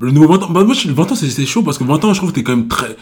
[0.00, 2.02] Le nouveau 20 ans, bah, moi, je- 20 ans, c'est c'est chaud parce que 20
[2.04, 2.96] ans, je trouve que t'es quand même très.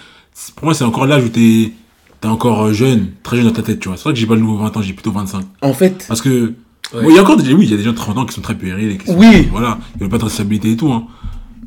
[0.57, 1.73] Pour moi, c'est encore l'âge où t'es
[2.21, 3.97] t'es encore jeune, très jeune dans ta tête, tu vois.
[3.97, 5.45] C'est vrai que j'ai pas le nouveau 20 ans, j'ai plutôt 25.
[5.63, 6.55] En fait, Parce que.
[6.95, 7.03] Ouais.
[7.03, 7.53] bon, il y a encore des.
[7.55, 9.07] Oui, il y a des gens de 30 ans qui sont très puérils et qui
[9.07, 9.17] sont.
[9.19, 9.49] Oui.
[9.51, 11.07] Voilà, ils veulent pas de responsabilité et tout, hein.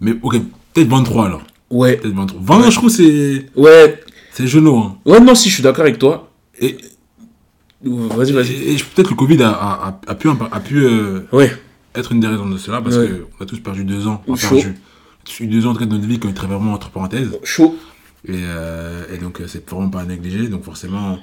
[0.01, 0.37] Mais, ok,
[0.73, 1.41] peut-être 23 alors.
[1.71, 2.41] ouais, Peut-être 23.
[2.59, 3.45] 20 ans, je trouve c'est.
[3.55, 4.97] ouais, C'est genou, hein.
[5.05, 6.31] ouais, non, si je suis d'accord avec toi.
[6.59, 6.77] Et,
[7.83, 8.53] Vas-y, vas-y.
[8.53, 11.51] et, peut-être le Covid a, a, a, a pu, a pu euh, Ouais,
[11.93, 13.09] être une des raisons de cela parce Ouais.
[13.37, 14.23] qu'on a tous perdu deux ans.
[14.27, 14.69] Enfin, perdu.
[14.69, 17.37] On a tous eu deux ans de notre vie qui ont été vraiment entre parenthèses.
[17.43, 17.77] chaud.
[18.27, 20.47] Et, euh, et donc, euh, c'est vraiment pas à négliger.
[20.47, 21.19] Donc, forcément,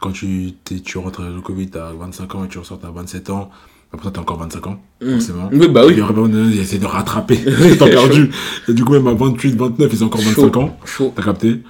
[0.00, 0.52] quand tu,
[0.84, 3.50] tu rentres le Covid, t'as 25 ans et tu ressors, t'as 27 ans.
[3.92, 5.48] Après, t'as encore 25 ans, forcément.
[5.52, 6.00] Oui, bah Et oui.
[6.00, 8.30] après, ils essaient de rattraper ce que t'as perdu.
[8.68, 10.56] Et du coup, même à 28, 29, ils ont encore 25 Chaud.
[10.60, 10.76] ans.
[10.84, 11.12] Chaud.
[11.14, 11.62] T'as capté?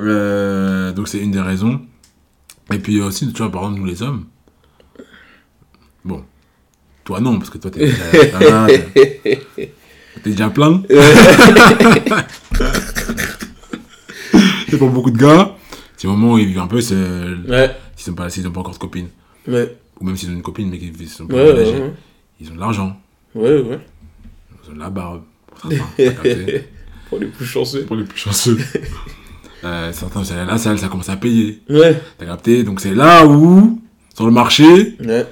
[0.00, 1.80] Euh, Donc, c'est une des raisons.
[2.72, 4.24] Et puis aussi, tu vois, par exemple, nous les hommes.
[6.04, 6.24] Bon.
[7.04, 9.30] Toi, non, parce que toi, t'es déjà, t'es
[10.22, 10.82] t'es déjà plein.
[14.68, 15.54] C'est pour beaucoup de gars.
[16.02, 17.44] C'est le moment où ils vivent un peu seuls.
[17.48, 19.06] Ouais, S'ils n'ont pas, pas encore de copine.
[19.46, 21.92] ouais, Ou même s'ils ont une copine, mais qu'ils sont pas ouais,
[22.40, 23.00] Ils ont de l'argent.
[23.36, 23.78] ouais, ouais.
[24.64, 25.22] Ils ont de la barbe.
[25.60, 27.18] Pour certains.
[27.20, 27.84] Les plus chanceux.
[27.84, 28.58] pour les plus chanceux.
[29.64, 31.62] Euh, certains, c'est à la salle, ça commence à payer.
[31.70, 33.80] Ouais, T'as capté Donc c'est là où,
[34.12, 35.24] sur le marché, ouais,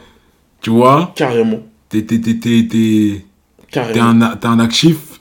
[0.60, 1.64] tu vois, carrément.
[1.88, 3.24] t'es, t'es, t'es,
[3.98, 5.20] un, t'as un actif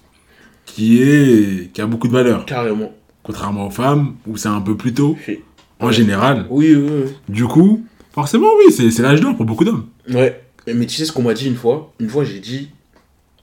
[0.68, 2.46] qui est, qui a beaucoup de valeur.
[2.46, 2.94] Carrément.
[3.30, 5.40] Contrairement aux femmes, où c'est un peu plus tôt, Oui,
[5.80, 6.48] en général.
[6.50, 7.12] oui, oui.
[7.28, 9.86] Du coup, forcément, oui, c'est, l'âge d'or pour beaucoup d'hommes.
[10.10, 10.42] Ouais.
[10.66, 11.94] Mais tu sais ce qu'on m'a dit une fois?
[12.00, 12.70] Une fois, j'ai dit,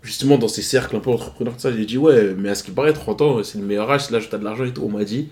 [0.03, 2.65] justement, dans ces cercles un peu entrepreneurs, tout ça, j'ai dit, ouais, mais à ce
[2.65, 4.73] qui paraît, 30 ans, c'est le meilleur âge, c'est l'âge où t'as de l'argent et
[4.73, 4.83] tout.
[4.85, 5.29] On m'a dit,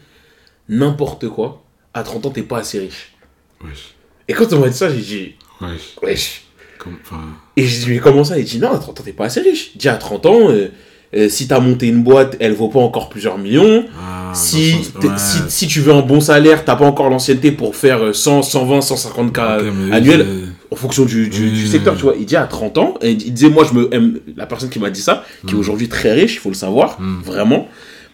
[0.69, 3.13] n'importe quoi, à 30 ans, t'es pas assez riche.
[3.61, 3.97] Wesh,
[4.29, 5.97] Et quand on m'a dit ça, j'ai dit, wesh.
[6.01, 6.45] wesh.
[6.79, 6.97] Comme,
[7.57, 8.39] Et j'ai dit, mais comment ça?
[8.39, 9.77] Il dit, non, à 30 ans, t'es pas assez riche.
[9.77, 10.69] Dis, à 30 ans, euh,
[11.17, 13.85] euh, si t'as monté une boîte, elle vaut pas encore plusieurs millions.
[13.99, 15.11] ah, si, sens- ouais.
[15.17, 18.43] si, si tu veux un bon salaire, t'as pas encore l'ancienneté pour faire euh, 100,
[18.43, 20.27] 120, 150 k Ok, mais annuels.
[20.71, 22.15] en fonction du, du, du secteur, tu vois.
[22.19, 24.79] Il dit à 30 ans, et il disait, moi, je me aime, la personne qui
[24.81, 25.61] m'a dit ça, qui est Mmh.
[25.61, 27.23] aujourd'hui très riche, il faut le savoir, Mmh.
[27.25, 27.69] vraiment,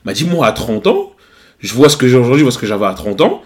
[0.05, 1.13] m'a dit, moi, à 30 ans,
[1.59, 3.43] je vois ce que j'ai aujourd'hui, je vois ce que j'avais à 30 ans.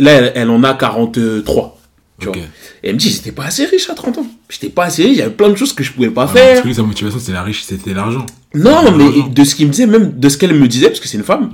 [0.00, 1.73] Là, elle, elle en a 43,
[2.20, 2.36] tu Ok.
[2.36, 2.44] vois.
[2.82, 4.26] Et elle me dit, j'étais pas assez riche à 30 ans.
[4.48, 6.32] J'étais pas assez riche, il y avait plein de choses que je pouvais pas Ah,
[6.32, 6.48] faire.
[6.50, 8.26] Parce que lui, sa motivation, c'était la riche, c'était l'argent.
[8.54, 11.08] Non, mais de ce qu'il me disait, même de ce qu'elle me disait, parce que
[11.08, 11.50] c'est une femme,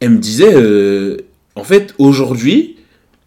[0.00, 1.16] elle me disait, euh,
[1.56, 2.76] en fait, aujourd'hui,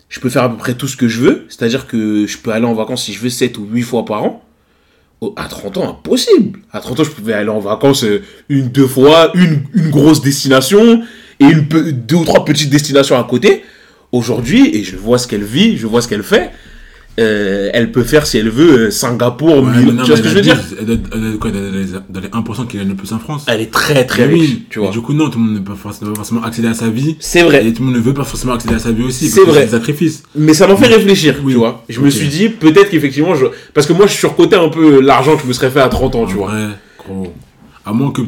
[0.10, 2.52] je peux faire à peu près tout ce que je veux, c'est-à-dire que je peux
[2.52, 4.44] aller en vacances si je veux 7 ou 8 fois par an.
[5.22, 6.60] Oh, À 30 ans, impossible.
[6.72, 10.22] À 30 ans, je pouvais aller en vacances euh, une, deux fois, une, une grosse
[10.22, 11.02] destination
[11.40, 13.64] et une, deux ou trois petites destinations à côté.
[14.12, 16.52] Aujourd'hui, et je vois ce qu'elle vit, je vois ce qu'elle fait,
[17.20, 20.22] euh, elle peut faire, si elle veut, euh, Singapour, Ouais, Milan- non, tu vois ce
[20.22, 21.52] que je veux elle dire Elle doit-
[22.10, 23.46] dans les 1% qui gagnent le plus en France.
[23.48, 24.90] Elle est très très riche, oui, tu vois.
[24.90, 25.78] Et du coup, non, tout le monde ne peut pas
[26.14, 27.16] forcément, accéder à sa vie.
[27.20, 27.66] C'est vrai.
[27.66, 29.30] Et tout le monde ne veut pas forcément accéder à sa vie aussi.
[29.30, 29.66] C'est vrai.
[29.66, 30.24] des sacrifices.
[30.36, 31.54] Mais ça m'en fait réfléchir, Oui.
[31.54, 31.84] tu vois.
[31.90, 32.12] Je me Ok.
[32.14, 33.46] suis dit, peut-être qu'effectivement, je...
[33.74, 36.16] parce que moi, je surcotais un peu l'argent que je me serais fait à 30
[36.16, 36.48] ans, tu vois.
[36.52, 37.34] vrai, gros.
[37.86, 38.22] À moins que.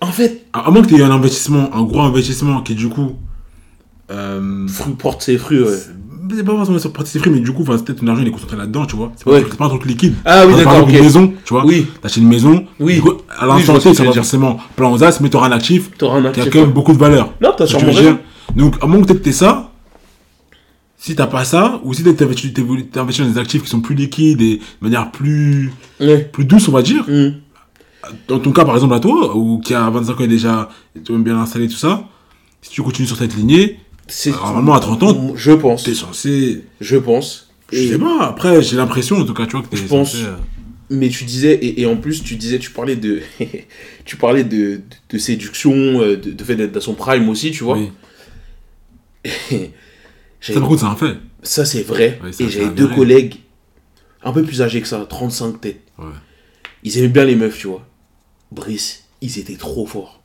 [0.00, 3.12] En fait, à moins que tu aies un investissement, un gros investissement qui, du coup.
[4.10, 5.68] Euh, fruit porte ses fruits, ouais.
[6.34, 8.84] c'est pas forcément sur partie mais du coup, peut-être ton argent, il est concentré là-dedans,
[8.86, 9.12] tu vois.
[9.16, 9.36] C'est pas, Ouais.
[9.38, 10.14] un truc- c'est pas un truc liquide.
[10.24, 10.96] Ah oui, d'accord, exemple, ok.
[10.98, 11.64] une maison, tu vois.
[11.64, 12.66] Oui, T'achètes une maison.
[12.80, 12.94] Oui.
[12.96, 15.90] Du coup, à l'instant T, ça va forcément plein aux as, mais t'auras un actif
[15.96, 16.52] t'auras un qui a actif.
[16.52, 17.32] quand même beaucoup de valeur.
[17.40, 18.18] Non, t'as sûrement raison.
[18.56, 19.70] Donc, à moins que t'aies ça,
[20.98, 24.40] si t'as pas ça, ou si t'es investi, dans des actifs qui sont plus liquides
[24.42, 25.72] et de manière plus,
[26.32, 27.04] plus douce, on va dire.
[27.08, 27.32] Hmm.
[28.28, 30.68] Dans ton cas, par exemple, à toi, ou qui a 25 ans et déjà,
[31.04, 32.04] tu bien installé, tout ça,
[32.60, 33.78] si tu continues sur cette lignée,
[34.26, 35.84] normalement, à 30 ans, je pense.
[35.84, 36.64] t'es censé.
[36.80, 37.50] Je pense.
[37.72, 40.12] Je sais pas, après, j'ai l'impression, en tout cas, tu vois, que t'es Je pense.
[40.12, 40.34] censé, euh,
[40.90, 43.20] Mais tu disais, et, et en plus, tu disais, tu parlais de,
[44.04, 45.72] tu parlais de, de, de séduction,
[46.02, 47.78] euh, de, de fait d'être dans son prime aussi, tu vois.
[47.78, 47.90] oui.
[50.40, 51.16] Ça, par contre, c'est un fait.
[51.44, 52.18] Ça, c'est vrai.
[52.32, 52.96] Ça, et j'avais deux vrai.
[52.96, 53.36] collègues
[54.24, 55.80] un peu plus âgés que ça, 35 têtes.
[55.98, 56.06] Ouais.
[56.82, 57.86] Ils aimaient bien les meufs, tu vois.
[58.50, 60.20] Brice, ils étaient trop forts.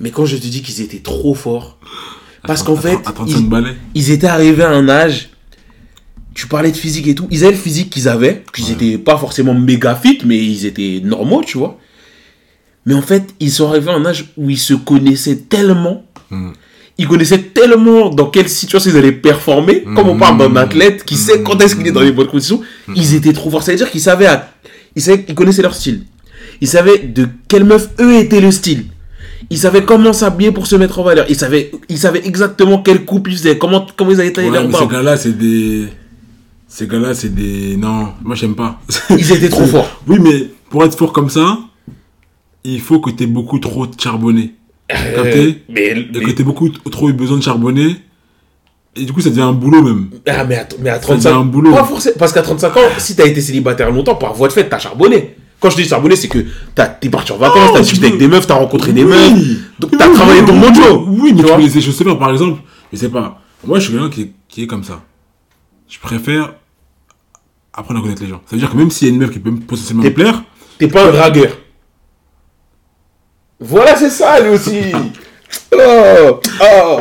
[0.00, 1.78] Mais quand je te dis qu'ils étaient trop forts,
[2.46, 5.30] parce qu'en 30 fait, À 35 ils, ils étaient arrivés à un âge.
[6.34, 7.28] Tu parlais de physique et tout.
[7.30, 8.72] Ils avaient le physique qu'ils avaient, qu'ils Ouais.
[8.72, 11.78] étaient pas forcément méga fit, mais ils étaient normaux, tu vois.
[12.86, 16.04] Mais en fait, ils sont arrivés à un âge où ils se connaissaient tellement.
[16.30, 16.52] Hmm.
[16.98, 19.82] Ils connaissaient tellement dans quelle situation ils allaient performer.
[19.94, 20.56] Comme on parle d'un Mhm.
[20.56, 22.60] athlète qui sait quand est-ce qu'il est dans les bonnes conditions.
[22.94, 23.62] Ils étaient trop forts.
[23.62, 24.50] C'est-à-dire qu'ils savaient, à-
[24.96, 26.04] ils savaient, ils connaissaient leur style.
[26.60, 28.86] Ils savaient de quelle meuf eux était le style.
[29.50, 31.26] Ils savaient comment s'habiller pour se mettre en valeur.
[31.28, 34.54] Ils savaient, ils savaient exactement quelle coupe ils faisaient, comment, comment ils allaient tailler Ouais,
[34.58, 34.92] leur mais ces barbe.
[34.92, 35.86] gars-là, c'est des.
[36.68, 37.76] Ces gars-là, c'est des.
[37.76, 38.80] Non, moi, j'aime pas.
[39.10, 40.02] Ils étaient trop forts.
[40.06, 41.58] Oui, mais pour être fort comme ça,
[42.64, 44.54] il faut que tu aies beaucoup trop charbonné.
[44.94, 47.96] Euh, mais, Et mais- que tu aies beaucoup trop eu besoin de charbonner.
[48.94, 50.10] Et du coup, ça devient un boulot même.
[50.28, 51.72] ah, mais, à, mais à Ça 35 devient un boulot.
[51.72, 52.16] Pas forcément.
[52.18, 55.34] Parce qu'à 35 ans, si t'as été célibataire longtemps, par voie de fait, t'as charbonné.
[55.62, 56.44] Quand je dis charbonné, c'est que
[57.00, 59.10] t'es parti en vacances, Oh, t'as tu discuté avec des meufs, t'as rencontré des Oui.
[59.10, 59.58] meufs.
[59.78, 61.04] Donc t'as Oui, travaillé oui, ton mojo.
[61.06, 62.04] Oui, mais tu vois?
[62.14, 62.60] pas, par exemple,
[62.92, 63.40] je sais pas.
[63.64, 65.00] Moi, je suis quelqu'un qui, est- qui est comme ça.
[65.88, 66.54] Je préfère
[67.72, 68.42] apprendre à connaître les gens.
[68.46, 70.42] Ça veut dire que même s'il y a une meuf qui peut potentiellement me plaire,
[70.78, 71.56] T'es pas un dragueur.
[73.60, 74.80] Voilà, c'est ça, lui aussi.
[75.74, 76.98] Oh, oh.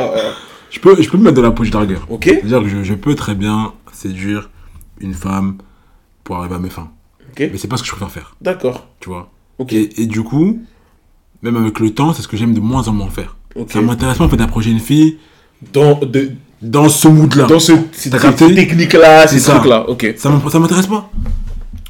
[0.69, 2.05] je peux, je peux me mettre dans la poche dragueur.
[2.09, 4.49] Ok, C'est-à-dire que je, je peux très bien séduire
[4.99, 5.57] une femme
[6.25, 6.91] pour arriver à mes fins.
[7.39, 8.87] Mais c'est pas ce que je préfère faire, d'accord.
[8.99, 9.29] tu vois.
[9.57, 10.59] Ok, Et, et du coup,
[11.41, 13.35] même avec le temps, c'est ce que j'aime de moins en moins faire.
[13.69, 15.17] Ça m'intéresse pas en fait d'approcher une fille
[15.73, 17.45] Dans, de, dans ce mood-là.
[17.47, 18.55] dans ce, T'as ces- capté ces.
[19.89, 21.09] Ok, Ça m'int- ça m'intéresse pas.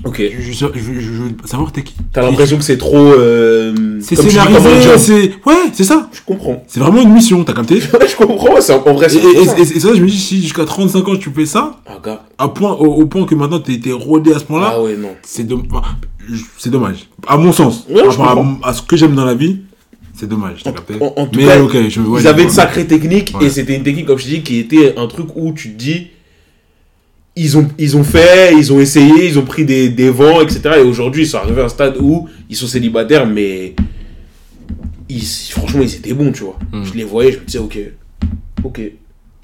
[0.04, 0.18] Ok.
[0.40, 1.94] Je, je, je- je- je veux savoir t'es qui.
[2.14, 2.98] T'as l'impression que c'est trop.
[2.98, 5.32] Euh, C'est scénarisé, c'est...
[5.46, 6.10] Ouais, c'est ça.
[6.12, 6.64] Je comprends.
[6.68, 9.46] C'est vraiment une mission, t'as capté Ouais, je comprends, c'est en vrai, et, c'est et,
[9.46, 9.58] ça.
[9.58, 12.24] et- et ça, je me dis, si jusqu'à 35 ans tu fais ça, Ah, gars.
[12.38, 14.96] à point, au, au point que maintenant t'es t'es rodé à ce point-là, Ah ouais,
[14.96, 15.10] non.
[15.24, 15.64] c'est domm-
[16.58, 17.08] c'est dommage.
[17.28, 19.60] À mon sens, Ouais, à, à ce que j'aime dans la vie,
[20.14, 22.86] c'est dommage, capté En, en tout Mais cas, ok, je, ouais, ils avaient une sacrée
[22.86, 23.48] technique Ouais.
[23.48, 26.08] et c'était une technique, comme je dis, qui était un truc où tu te dis.
[27.36, 30.62] Ils ont, ils ont fait, ils ont essayé, ils ont pris des, des vents, etc.
[30.80, 33.74] Et aujourd'hui, ils sont arrivés à un stade où ils sont célibataires, mais
[35.08, 36.58] ils, franchement, ils étaient bons, tu vois.
[36.74, 36.84] Hmm.
[36.84, 37.78] Je les voyais, je me disais, ok,
[38.66, 38.78] ok.
[38.78, 38.94] Ouais,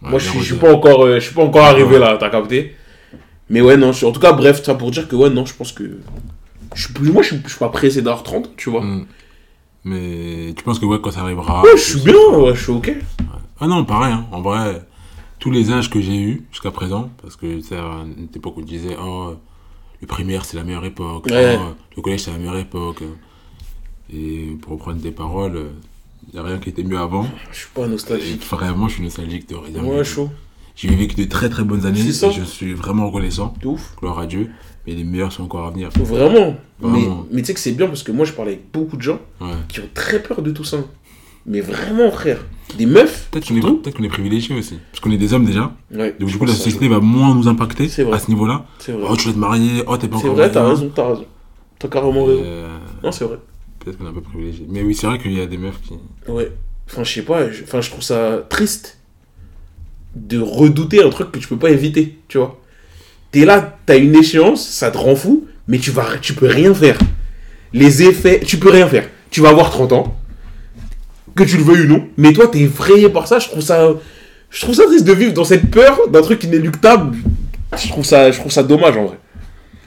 [0.01, 1.99] Moi, je bien je suis pas encore, euh, je suis pas encore arrivé Ouais.
[1.99, 2.75] là, t'as capté.
[3.49, 5.53] Mais ouais, non, je- en tout cas, bref, ça pour dire que ouais, non, je
[5.53, 5.99] pense que.
[6.75, 8.81] Je suis plus, moi, je suis, je suis pas pressé d'avoir 30, tu vois.
[8.81, 9.05] Mm.
[9.85, 11.61] Mais tu penses que ouais, quand ça arrivera.
[11.63, 12.93] Ouais, je suis bien, ouais, je suis ok.
[13.59, 14.25] Ah non, pareil, hein.
[14.31, 14.81] en vrai,
[15.47, 18.59] tous les âges que j'ai eu jusqu'à présent, parce que c'est à une époque où
[18.59, 19.33] on disait, oh,
[20.01, 21.57] le primaire c'est la meilleure époque, Ouais.
[21.57, 23.01] oh, le collège c'est la meilleure époque.
[24.13, 25.67] Et pour reprendre des paroles,
[26.27, 27.25] il n'y a rien qui était mieux avant.
[27.51, 28.43] Je suis pas Et nostalgique.
[28.43, 29.81] vraiment, je suis nostalgique de rien.
[29.85, 30.29] Ouais, chaud.
[30.75, 33.95] J'ai vécu de très très bonnes années et je suis vraiment reconnaissant, De ouf.
[33.97, 34.49] gloire à Dieu,
[34.85, 35.89] mais les meilleurs sont encore à venir.
[35.95, 36.57] Vraiment.
[36.81, 39.01] Mais, mais tu sais que c'est bien parce que moi, je parle avec beaucoup de
[39.01, 39.47] gens Ouais.
[39.69, 40.79] qui ont très peur de tout ça.
[41.45, 42.45] Mais vraiment, frère.
[42.77, 43.27] Des meufs.
[43.31, 46.15] Peut-être qu'on est, peut qu'on est privilégiés aussi, parce qu'on est des hommes déjà, Ouais.
[46.19, 48.65] donc du coup la société va moins nous impacter C'est à ce niveau-là.
[48.79, 49.07] C'est vrai.
[49.09, 51.25] Oh, tu vas te marier, oh, t'es pas C'est encore vrai, t'as raison, t'as raison.
[51.79, 52.41] T'as carrément raison.
[52.43, 53.37] Euh, Non, c'est vrai.
[53.79, 54.65] Peut-être qu'on est un peu privilégié.
[54.69, 55.93] Mais oui, c'est vrai qu'il y a des meufs qui.
[56.31, 56.51] Ouais.
[56.89, 58.97] Enfin, je sais pas, je, enfin, je trouve ça triste
[60.15, 62.59] de redouter un truc que tu peux pas éviter, tu vois.
[63.31, 66.73] T'es là, t'as une échéance, ça te rend fou, mais tu vas, tu peux rien
[66.73, 66.97] faire.
[67.73, 69.07] Les effets, tu peux rien faire.
[69.29, 70.17] Tu vas avoir 30 ans,
[71.37, 73.39] que tu le veuilles ou non, mais toi, t'es effrayé par ça.
[73.39, 73.93] Je trouve ça,
[74.49, 77.15] je trouve ça triste de vivre dans cette peur d'un truc inéluctable.
[77.77, 79.19] Je trouve ça, je trouve ça dommage en vrai.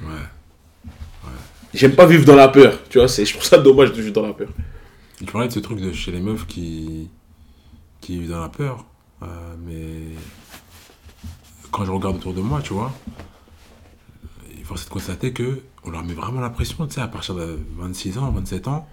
[0.03, 1.31] Ouais.
[1.75, 3.09] J'aime pas vivre dans la peur, tu vois.
[3.09, 4.49] C'est, je trouve ça dommage de vivre dans la peur.
[5.19, 7.09] Tu parlais de ce truc de chez les meufs qui.
[8.01, 8.85] qui vivent dans la peur.
[9.23, 9.27] Euh,
[9.67, 10.17] mais.
[11.71, 12.93] Quand je regarde autour de moi, tu vois.
[14.57, 17.35] Il faut de constater que on leur met vraiment la pression, tu sais, à partir
[17.35, 18.89] de 26 ans, 27 ans.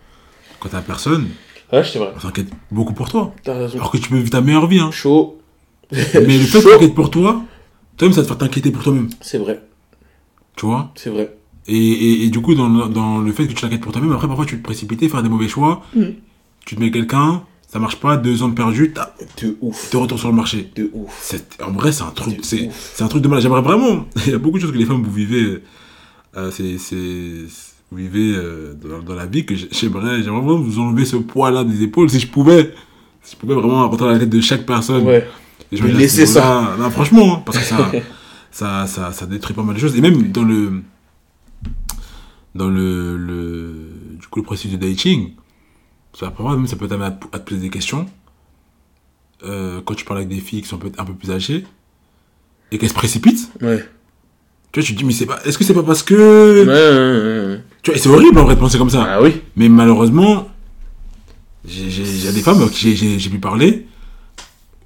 [0.60, 1.30] Quand t'as personne,
[1.71, 2.13] Ouais, c'est vrai.
[2.15, 3.34] on s'inquiète beaucoup pour toi.
[3.43, 3.75] T'as raison.
[3.75, 4.91] Alors que tu peux vivre ta meilleure vie, hein.
[4.91, 5.39] Chaud.
[5.91, 6.10] Mais le
[6.45, 6.69] fait de Chaud.
[6.71, 7.41] t'inquiéter pour toi,
[7.97, 9.10] toi-même, ça te fait t'inquiéter pour toi-même.
[9.21, 9.62] C'est vrai,
[10.56, 10.91] Tu vois?
[10.95, 11.36] C'est vrai.
[11.67, 14.12] Et, et, et du coup, dans, le- dans le fait que tu t'inquiètes pour toi-même,
[14.13, 15.84] après, parfois, tu te précipites, faire des mauvais choix.
[15.95, 16.13] Mhm.
[16.65, 19.89] Tu te mets quelqu'un, ça marche pas, deux ans de perdu, t'as- De ouf.
[19.89, 20.71] tu retournes sur le marché.
[20.75, 21.36] De ouf.
[21.65, 23.41] En vrai, c'est un truc, De c'est un truc de mal.
[23.41, 24.06] J'aimerais vraiment.
[24.25, 25.62] Il y a beaucoup de choses que les femmes vous vivez,
[26.38, 27.45] euh, c'est, c'est-
[27.91, 31.63] vous vivez euh, dans, dans la vie que j'ai- j'aimerais, vraiment vous enlever ce poids-là
[31.63, 32.73] des épaules si je pouvais.
[33.21, 35.04] Si je pouvais vraiment rentrer dans la tête de chaque personne.
[35.06, 35.28] Ouais.
[35.71, 36.60] Et je me laisser ça.
[36.62, 37.91] niveau-là, Non, franchement, hein, parce que ça,
[38.52, 39.95] ça, ça, ça détruit pas mal de choses.
[39.97, 40.82] Et même dans le,
[42.56, 45.34] dans le, le, du coup, le processus de dating,
[46.13, 48.06] ça, même, ça peut t'amener à, te- à te poser des questions.
[49.43, 51.63] Euh, quand tu parles avec des filles qui sont peut-être un peu plus âgées
[52.71, 53.86] et qu'elles se précipitent, Ouais.
[54.71, 56.15] tu vois, tu te dis, mais c'est pas, est-ce que c'est pas parce que.
[56.65, 57.63] Ouais, ouais, ouais.
[57.88, 59.06] Tu vois, c'est horrible en vrai de penser comme ça.
[59.10, 59.41] Ah oui.
[59.56, 60.50] Mais malheureusement,
[61.65, 63.88] j'ai j'ai- j'ai des femmes avec qui j'ai- pu parler.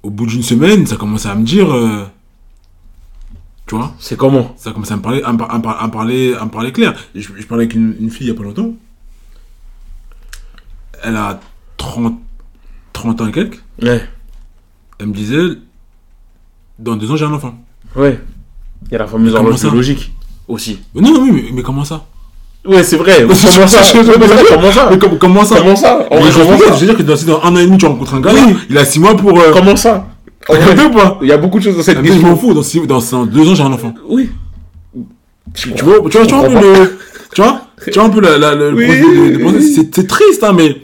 [0.04, 1.68] Au bout d'une semaine, ça commence à me dire.
[1.74, 2.04] euh,
[3.66, 4.54] tu vois C'est comment?
[4.56, 6.44] Ça commence à me parler, à me, par- à me par- à me parler, à
[6.44, 6.94] me parler clair.
[7.16, 8.72] Je, je parlais avec une, une fille il y a pas longtemps.
[11.02, 11.40] Elle a
[11.78, 12.20] 30,
[12.92, 13.60] 30 ans et quelques.
[13.82, 14.00] Ouais.
[15.00, 15.58] Elle me disait
[16.78, 17.58] Dans deux ans, j'ai un enfant.
[17.96, 18.20] Ouais.
[18.86, 20.12] Il y a la fameuse horloge biologique
[20.46, 20.78] aussi.
[20.94, 22.06] Mais non, non, mais, mais, mais comment ça?
[22.64, 23.22] Ouais, c'est vrai.
[23.22, 23.48] Comment ça
[25.18, 27.78] Comment ça comment ça Comment ça je veux dire que dans, un an et demi,
[27.78, 28.32] tu rencontres un gars,
[28.70, 29.38] il a six mois pour.
[29.38, 30.06] Euh, Comment ça
[30.48, 32.70] Il y a beaucoup de choses dans cette Ah, mais je m'en question.
[32.70, 33.94] fous, dans, deux ans j'ai un enfant.
[34.08, 34.30] Oui.
[35.54, 36.98] Tu vois, tu vois, tu vois, un peu le-
[37.34, 40.80] tu vois Tu vois un peu le c'est triste, hein, mais.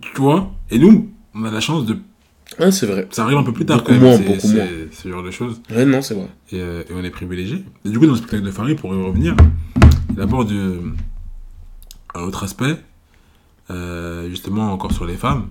[0.00, 1.96] Tu vois Et nous, on a la chance de.
[2.58, 3.08] Ah, c'est vrai.
[3.10, 4.02] Ça arrive un peu plus tard, Beaucoup quand même.
[4.02, 4.64] moins, beaucoup moins.
[4.92, 5.60] Ce genre de choses.
[5.74, 6.28] Ouais, non, c'est vrai.
[6.52, 7.64] Et, euh, et on est privilégié.
[7.84, 9.34] Et du coup, dans le spectacle de Farid, pour y revenir,
[10.12, 10.80] il aborde euh,
[12.14, 12.76] un autre aspect,
[13.70, 15.48] euh, justement encore sur les femmes,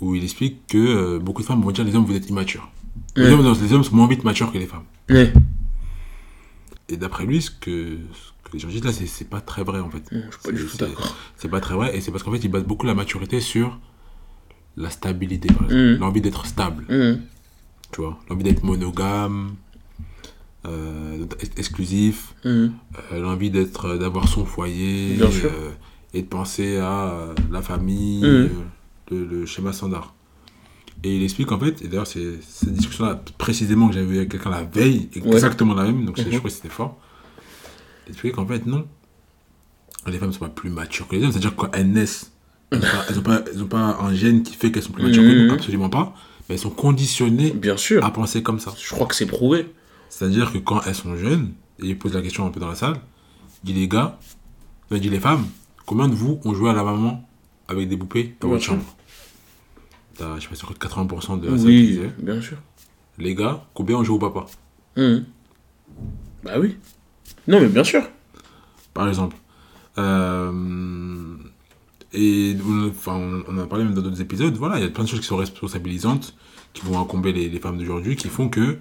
[0.00, 2.70] où il explique que euh, beaucoup de femmes vont dire les hommes, vous êtes immatures.
[3.16, 4.84] Les, hommes, non, les hommes sont moins vite matures que les femmes.
[6.88, 9.80] Et d'après lui, ce que, ce que les gens disent là, c'est pas très vrai
[9.80, 10.02] en fait.
[10.44, 10.86] Pas du C'est-.
[11.36, 13.78] C'est pas très vrai, et c'est parce qu'en fait, il base beaucoup la maturité sur
[14.76, 15.48] la stabilité.
[15.70, 15.98] Mhm.
[15.98, 17.20] L'envie d'être stable, Mhm.
[17.92, 18.18] tu vois.
[18.28, 19.54] L'envie d'être monogame,
[20.66, 21.24] euh,
[21.56, 22.34] exclusif.
[22.44, 22.72] Mhm.
[23.12, 25.70] Euh, l'envie d'être d'avoir son foyer euh,
[26.14, 27.14] et de penser à
[27.50, 28.48] la famille Mhm.
[29.10, 30.14] le, le schéma standard
[31.04, 34.28] et il explique en fait et d'ailleurs c'est cette discussion là précisément que j'avais avec
[34.30, 36.32] quelqu'un la veille exactement la même donc c'est- Mhm.
[36.32, 36.96] je crois que c'était fort
[38.06, 38.86] il expliquait qu'en fait non
[40.06, 41.90] les femmes sont pas plus matures que les hommes c'est à dire que quand elles
[41.90, 42.30] naissent
[42.70, 46.14] elles ont pas, un gène qui fait qu'elles sont plus matures que nous absolument pas
[46.48, 48.04] mais elles sont conditionnées Bien sûr.
[48.04, 49.66] à penser comme ça Je crois que c'est prouvé.
[50.12, 52.74] C'est-à-dire que quand elles sont jeunes, et ils posent la question un peu dans la
[52.74, 53.00] salle,
[53.64, 54.18] il dit les gars,
[54.90, 55.46] il dit les femmes,
[55.86, 57.26] combien de vous ont joué à la maman
[57.66, 58.84] avec des poupées dans votre chambre?
[60.18, 62.12] T'as, je sais pas, sûr, 80% de la salle qui Oui, disait.
[62.18, 62.58] bien sûr.
[63.16, 64.44] Les gars, combien ont joué au papa?
[64.98, 65.24] Mhm.
[66.44, 66.76] Bah oui.
[67.48, 68.02] Non, mais bien sûr.
[68.92, 69.36] Par exemple.
[69.96, 71.34] Euh,
[72.12, 74.54] et on, enfin, on a parlé même dans d'autres épisodes.
[74.56, 76.34] Voilà, il y a plein de choses qui sont responsabilisantes,
[76.74, 78.76] qui vont incomber les, les femmes d'aujourd'hui, qui font que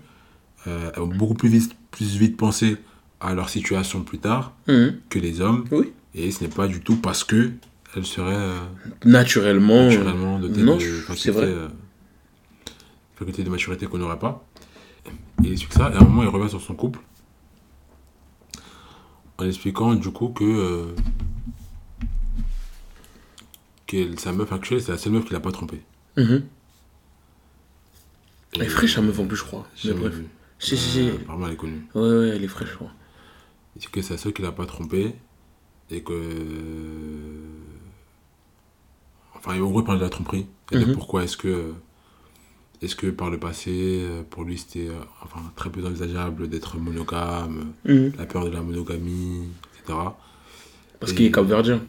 [0.68, 2.78] euh, elles vont beaucoup plus vite, plus vite penser
[3.20, 4.98] à leur situation plus tard Mhm.
[5.10, 5.66] que les hommes.
[5.72, 5.92] Oui.
[6.16, 7.52] Et ce n'est pas du tout parce que
[7.96, 8.60] elles seraient euh,
[9.06, 9.86] Naturellement.
[9.86, 11.46] naturellement dotées non, de facultés, vrai.
[11.46, 11.68] euh,
[13.16, 14.46] facultés de maturité qu'on n'aurait pas.
[15.44, 17.00] Et il explique ça, et à un moment il revient sur son couple
[19.38, 20.86] en expliquant du coup que, euh,
[23.88, 25.82] que sa meuf actuelle c'est la seule meuf qu'il n'a pas trompée.
[26.18, 26.24] Et-
[28.54, 29.66] Elle est fraîche, la meuf, en plus, je crois.
[29.86, 30.14] Mais bref.
[30.14, 30.26] vu.
[30.64, 31.00] Si, si, si.
[31.00, 31.82] Elle est connue.
[31.96, 32.78] Ouais, ouais, elle est fraîche.
[33.76, 35.16] Il dit que c'est seule qu'il n'a pas trompée
[35.90, 36.14] et que.
[39.36, 40.46] Enfin, en gros, il parle de la tromperie.
[40.72, 40.94] Et de Mhm.
[40.94, 41.74] pourquoi est-ce que.
[42.82, 44.94] Est-ce que par le passé, pour lui, c'était euh,
[45.24, 48.14] enfin, très peu envisageable d'être monogame, Mhm.
[48.18, 49.48] la peur de la monogamie,
[49.84, 49.98] etc.
[51.00, 51.82] Parce Et- qu'il est capverdien.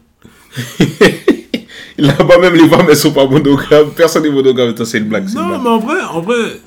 [1.97, 3.91] Là-bas, même les femmes, elles sont pas monogames.
[3.95, 4.75] Personne n'est monogame.
[4.85, 5.27] C'est une blague.
[5.29, 5.61] une Non, blague.
[5.63, 6.59] mais en vrai, en vrai,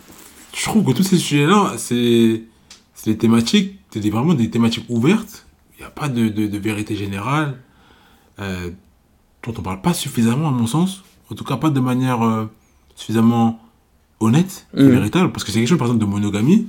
[0.56, 2.42] je trouve que tous ces sujets-là, c'est
[3.04, 5.46] des thématiques, c'est vraiment des thématiques ouvertes.
[5.76, 7.58] Il n'y a pas de, de, de vérité générale,
[8.40, 8.70] euh,
[9.42, 11.04] dont on parle pas suffisamment, à mon sens.
[11.30, 12.46] En tout cas, pas de manière euh,
[12.94, 13.60] suffisamment
[14.20, 14.90] honnête et Mhm.
[14.90, 15.32] véritable.
[15.32, 16.66] Parce que c'est quelque chose, par exemple, de monogamie.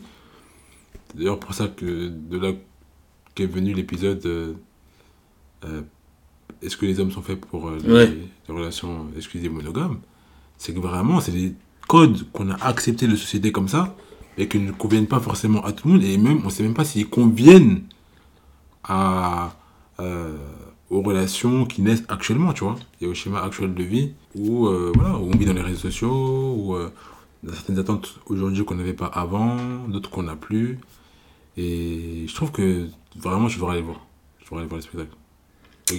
[1.08, 2.52] C'est d'ailleurs pour ça que de là
[3.36, 4.54] qu'est venu l'épisode euh,
[6.62, 8.17] Est-ce que les hommes sont faits pour les, Ouais.
[8.47, 10.00] les relations exclusives monogames?
[10.58, 11.54] C'est que vraiment, c'est des
[11.88, 13.95] codes qu'on a acceptés de société comme ça
[14.38, 16.04] et qui ne conviennent pas forcément à tout le monde.
[16.04, 17.84] Et même, on ne sait même pas s'ils conviennent
[18.84, 19.56] à,
[20.00, 20.38] euh,
[20.89, 24.91] aux relations qui naissent actuellement, tu vois, et au schéma actuel de vie où, euh,
[24.93, 26.89] voilà, où on vit dans les réseaux sociaux, où euh,
[27.43, 30.80] on a certaines attentes aujourd'hui qu'on n'avait pas avant, d'autres qu'on n'a plus.
[31.58, 34.06] Et je trouve que vraiment, je devrais aller voir.
[34.39, 35.15] Je devrais aller voir le spectacle.
[35.91, 35.97] Et,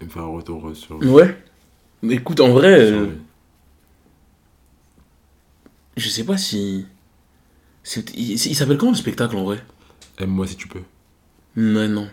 [0.00, 0.96] et me faire un retour sur.
[1.04, 1.36] Ouais.
[2.02, 3.16] Mais écoute, en vrai, sur euh.
[5.96, 6.86] Je sais pas si.
[8.16, 9.58] Il, il s'appelle comment le spectacle en vrai?
[10.18, 10.80] Aime-moi si tu peux.
[11.56, 12.08] Ouais, non.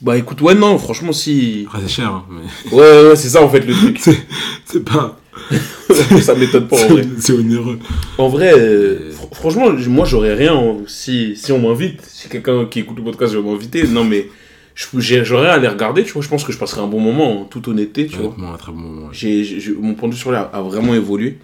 [0.00, 1.64] Bah écoute, ouais, non, franchement, si.
[1.66, 4.00] Après, c'est cher, hein, mais Ouais, ouais, c'est ça en fait le truc.
[4.64, 5.18] c'est pas.
[6.22, 7.04] ça m'étonne pas en vrai.
[7.18, 7.78] C'est onéreux.
[8.16, 12.00] En vrai, euh, fr- franchement, moi j'aurais rien hein, si, si on m'invite.
[12.02, 14.28] Si quelqu'un qui écoute le podcast veut m'inviter, non mais
[14.74, 16.22] j'aurais rien à les regarder, tu vois.
[16.22, 18.34] Je pense que je passerai un bon moment en toute honnêteté, tu vois.
[18.52, 19.08] Un très bon moment.
[19.08, 19.74] ouais.
[19.80, 21.38] Mon point de vue sur lui a, a vraiment évolué.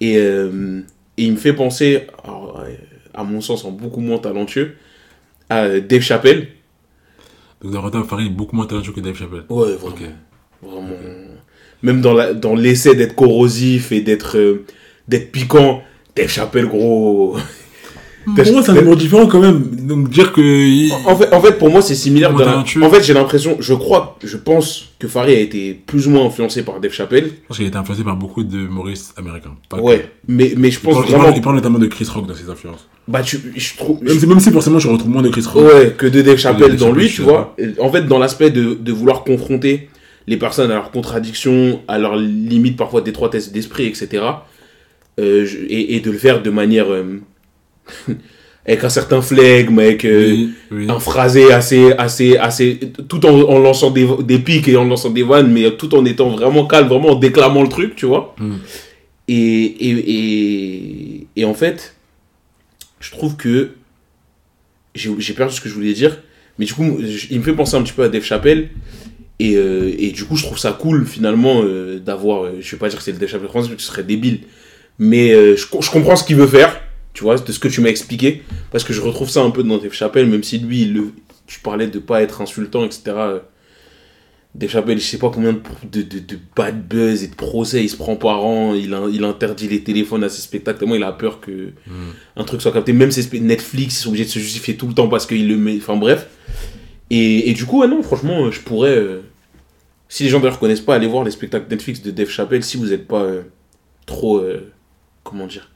[0.00, 0.82] Et, euh,
[1.16, 2.74] et il me fait penser, alors, euh,
[3.14, 4.76] à mon sens, en beaucoup moins talentueux,
[5.50, 6.48] à Dave Chappelle.
[7.62, 9.44] Donc, Darota Farid est beaucoup moins talentueux que Dave Chappelle.
[9.48, 9.96] Ouais, vraiment.
[10.62, 10.96] Vraiment.
[11.82, 14.64] Même dans, la, dans l'essai d'être corrosif et d'être, euh,
[15.08, 15.82] d'être piquant,
[16.16, 17.36] Dave Chappelle, gros.
[18.24, 19.62] Pour moi, c'est un humour différent quand même.
[19.86, 21.08] Donc, dire que.
[21.08, 22.32] En fait, en fait, pour moi, c'est similaire.
[22.32, 22.58] Dans la-.
[22.58, 26.26] En fait, j'ai l'impression, je crois, je pense que Farid a été plus ou moins
[26.26, 27.24] influencé par Dave Chappelle.
[27.26, 29.54] Je pense qu'il a été influencé par beaucoup de humoristes américains.
[29.70, 29.76] Que.
[29.80, 31.24] Ouais, mais, mais je pense il vraiment.
[31.24, 32.88] parle- il parle notamment de Chris Rock dans ses influences.
[33.08, 34.02] Bah, tu, je trouve.
[34.02, 35.64] Même si, même si forcément je retrouve moins de Chris Rock.
[35.64, 37.56] Ouais, que de Dave Chappelle dans lui, tu vois.
[37.80, 39.88] En fait, dans l'aspect de, de vouloir confronter
[40.28, 44.22] les personnes à leurs contradictions, à leurs limites parfois d'étroitesse d'esprit, etc.
[45.18, 47.20] euh, et de le faire de manière euh,
[48.66, 50.86] avec un certain flegme, avec euh, Oui, oui.
[50.88, 52.78] un phrasé assez, assez, assez,
[53.08, 56.04] tout en, en lançant des, des pics et en lançant des vannes, mais tout en
[56.04, 58.36] étant vraiment calme, vraiment en déclamant le truc, tu vois.
[58.38, 58.54] Mm.
[59.28, 61.96] Et, et, et, et en fait,
[63.00, 63.70] je trouve que
[64.94, 66.22] j'ai perdu ce que je voulais dire,
[66.58, 66.98] mais du coup,
[67.30, 68.68] il me fait penser un petit peu à Dave Chappelle.
[69.38, 72.52] Et, euh, et du coup, je trouve ça cool finalement euh, d'avoir.
[72.60, 74.40] je vais pas dire que c'est le Dave Chappelle français, parce que ce serait débile.
[74.98, 76.80] Mais je comprends ce qu'il veut faire,
[77.14, 78.42] tu vois, de ce que tu m'as expliqué.
[78.70, 81.12] Parce que je retrouve ça un peu dans Dave Chappelle, même si lui, il le,
[81.46, 83.02] tu parlais de pas être insultant, etc.
[83.08, 83.38] euh,
[84.54, 87.96] Dave Chappelle, je sais pas combien de, de, bad buzz et de procès il se
[87.96, 88.74] prend par an.
[88.74, 91.70] Il, il interdit les téléphones à ses spectacles, tellement il a peur que
[92.36, 92.92] un truc soit capté.
[92.92, 95.56] Même ses Netflix, ils sont obligés de se justifier tout le temps parce qu'il le
[95.56, 95.76] met.
[95.78, 96.28] Enfin bref.
[97.08, 98.94] Et, et du coup, non, franchement, je pourrais.
[98.96, 99.20] euh,
[100.08, 102.76] si les gens d'ailleurs connaissent pas, allez voir les spectacles Netflix de Dave Chappelle si
[102.76, 103.42] vous n'êtes pas euh,
[104.04, 104.36] trop.
[104.38, 104.70] euh,
[105.24, 105.70] comment dire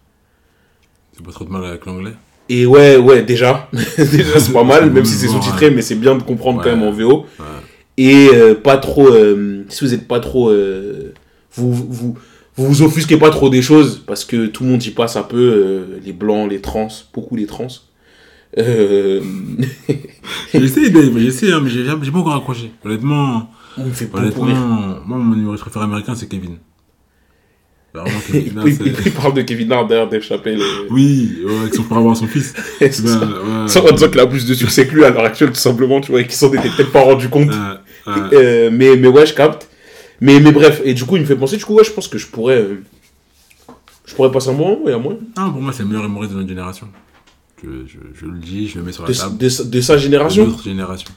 [1.16, 2.12] C'est pas trop de mal avec l'anglais.
[2.48, 3.68] Et ouais, ouais, déjà.
[3.98, 6.82] déjà, c'est pas mal, même si c'est sous-titré, mais c'est bien de comprendre quand même
[6.82, 7.26] en VO.
[7.96, 9.08] Et euh, pas trop.
[9.08, 10.50] euh, si vous êtes pas trop.
[10.50, 11.14] euh,
[11.54, 12.16] vous, vous, vous
[12.68, 15.98] vous offusquez pas trop des choses parce que tout le monde y passe un peu.
[16.04, 17.66] les blancs, les trans, beaucoup les trans.
[18.58, 19.20] Euh,
[20.54, 22.70] J'essaie, j'essaie, hein, mais j'ai pas encore accroché.
[22.84, 26.56] Honnêtement, on fait beaucoup honnêtement, moi, mon humoriste préféré américain, c'est Kevin.
[28.34, 30.61] Il, parle de Kevin Hart derrière Dave Chappelle.
[30.61, 32.53] euh, Oui, ouais, avec son frère avoir son fils.
[32.80, 33.68] Ben, ouais.
[33.68, 36.01] Sans en disant qu'il a plus de succès que lui à l'heure actuelle, tout simplement,
[36.01, 37.51] tu vois, et qu'ils s'en étaient peut-être pas rendus compte.
[37.51, 38.20] Ouais, ouais.
[38.34, 39.68] Euh, mais, mais ouais, je capte.
[40.20, 42.09] Mais, mais bref, et du coup, il me fait penser, du coup, ouais, je pense
[42.09, 42.57] que je pourrais.
[42.59, 42.82] euh,
[44.07, 45.14] je pourrais passer un bon moment, ouais, à moi.
[45.36, 46.86] Ah, pour moi, c'est le meilleur humoriste de notre génération.
[47.62, 49.36] Je, je, je le dis, je le mets sur la De, table.
[49.38, 50.47] de, sa- de sa De génération.
[50.47, 51.09] notre génération.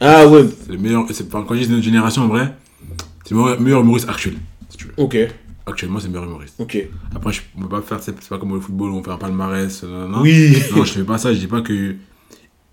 [0.00, 1.02] Ah ouais, C'est le meilleur.
[1.02, 2.54] et enfin, quand je dis de notre génération, en vrai,
[3.24, 4.34] c'est le meilleur, meilleur humoriste actuel.
[4.70, 4.92] Si tu veux.
[4.96, 5.16] ok,
[5.70, 6.54] Actuellement, c'est le meilleur humoriste.
[6.58, 6.78] ok.
[7.14, 9.16] Après, je, on peut pas faire, c'est pas comme le football où on fait un
[9.16, 9.82] palmarès.
[9.84, 11.94] euh, non, Oui, non, je fais pas ça, je dis pas que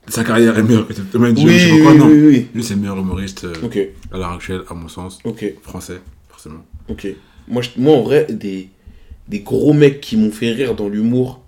[0.07, 2.07] sa carrière est meilleure que Thomas oui, je sais pas oui, non.
[2.07, 2.47] oui, oui.
[2.55, 3.53] Lui, c'est le meilleur humoriste euh,
[4.11, 5.19] à l'heure actuelle, à mon sens.
[5.61, 6.65] Français, forcément.
[6.89, 7.07] ok.
[7.47, 8.69] Moi, je- moi en vrai, des,
[9.27, 11.41] des gros mecs qui m'ont fait rire dans l'humour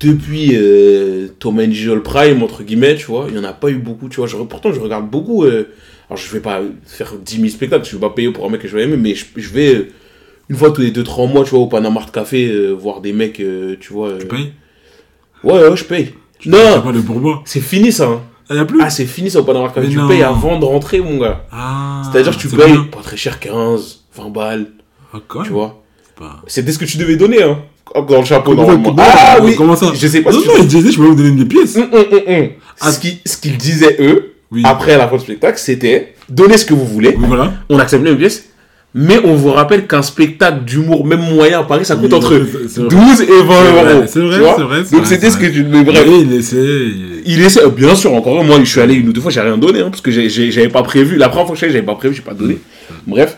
[0.00, 3.76] depuis euh, and Jerry Prime, entre guillemets, tu vois, il y en a pas eu
[3.76, 4.26] beaucoup, tu vois.
[4.26, 5.44] Je, pourtant, je regarde beaucoup.
[5.44, 5.68] euh,
[6.08, 8.60] alors, je vais pas faire 10 000 spectacles, je vais pas payer pour un mec
[8.62, 9.88] que je vais aimer, mais je, je vais
[10.48, 13.40] une fois tous les 2-3 mois, tu vois, au Panama Café, euh, voir des mecs,
[13.40, 14.08] euh, tu vois.
[14.08, 14.52] euh, Tu payes
[15.44, 16.14] Ouais, ouais, je paye.
[16.38, 17.42] Tu non, pas de pourboire.
[17.44, 18.06] c'est fini ça.
[18.06, 18.20] hein.
[18.50, 19.82] Ah, y a plus Ah, c'est fini ça au Panama Café.
[19.82, 20.08] Mais Tu non.
[20.08, 21.44] payes avant de rentrer, mon gars.
[21.52, 22.84] Ah, C'est-à-dire que tu payes bien.
[22.90, 24.66] pas très cher, 15, 20 balles,
[25.12, 25.82] Ah, quand tu vois.
[26.04, 27.58] C'est pas- C'était ce que tu devais donner, hein.
[28.08, 28.90] Dans le chapeau, Comment- normalement.
[28.90, 30.98] comment- ah oui Comment ça Je sais pas Non, si tu non, il disait, je
[30.98, 31.76] peux vous donner des pièces.
[31.76, 32.48] Hum, hum, hum, hum.
[32.80, 32.92] Ah.
[32.92, 34.62] Ce qui- ce qu'ils disaient, eux, Oui.
[34.64, 37.52] après la fin du spectacle, c'était donnez ce que vous voulez, Oui, voilà.
[37.70, 38.47] on accepte les pièces,
[38.94, 42.30] mais on vous rappelle qu'un spectacle d'humour, même moyen à Paris, ça coûte Oui, entre
[42.50, 42.88] c'est- c'est vrai.
[42.88, 44.04] 12 et 20 C'est vrai, euros.
[44.06, 45.62] c'est vrai, c'est vrai, Donc c'était ce que tu.
[45.64, 46.04] Mais bref.
[46.08, 46.56] Oui, il essaie.
[47.26, 49.40] il- essaie, euh, bien sûr, encore moi, je suis allé une ou deux fois, j'ai
[49.40, 51.16] rien donné, hein, parce que j'avais pas prévu.
[51.16, 52.58] La première fois que je suis allé, j'avais pas prévu, j'ai pas donné.
[53.06, 53.36] Bref.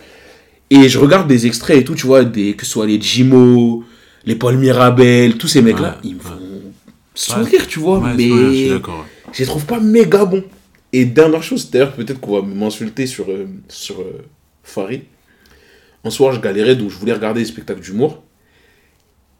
[0.70, 3.82] Et je regarde des extraits et tout, tu vois, des, que ce soit les Jimo,
[4.24, 6.24] les Paul Mirabel, tous ces mecs-là, Ouais, ils me ouais.
[6.24, 6.72] font
[7.14, 8.78] sourire, tu vois, Ouais, mais je
[9.32, 10.44] je les trouve pas méga bons.
[10.92, 14.22] Et dernière chose, d'ailleurs, peut-être qu'on va m'insulter sur, euh, sur euh,
[14.62, 15.02] Farid.
[16.04, 18.22] Un soir, je galérais, donc je voulais regarder des spectacles d'humour.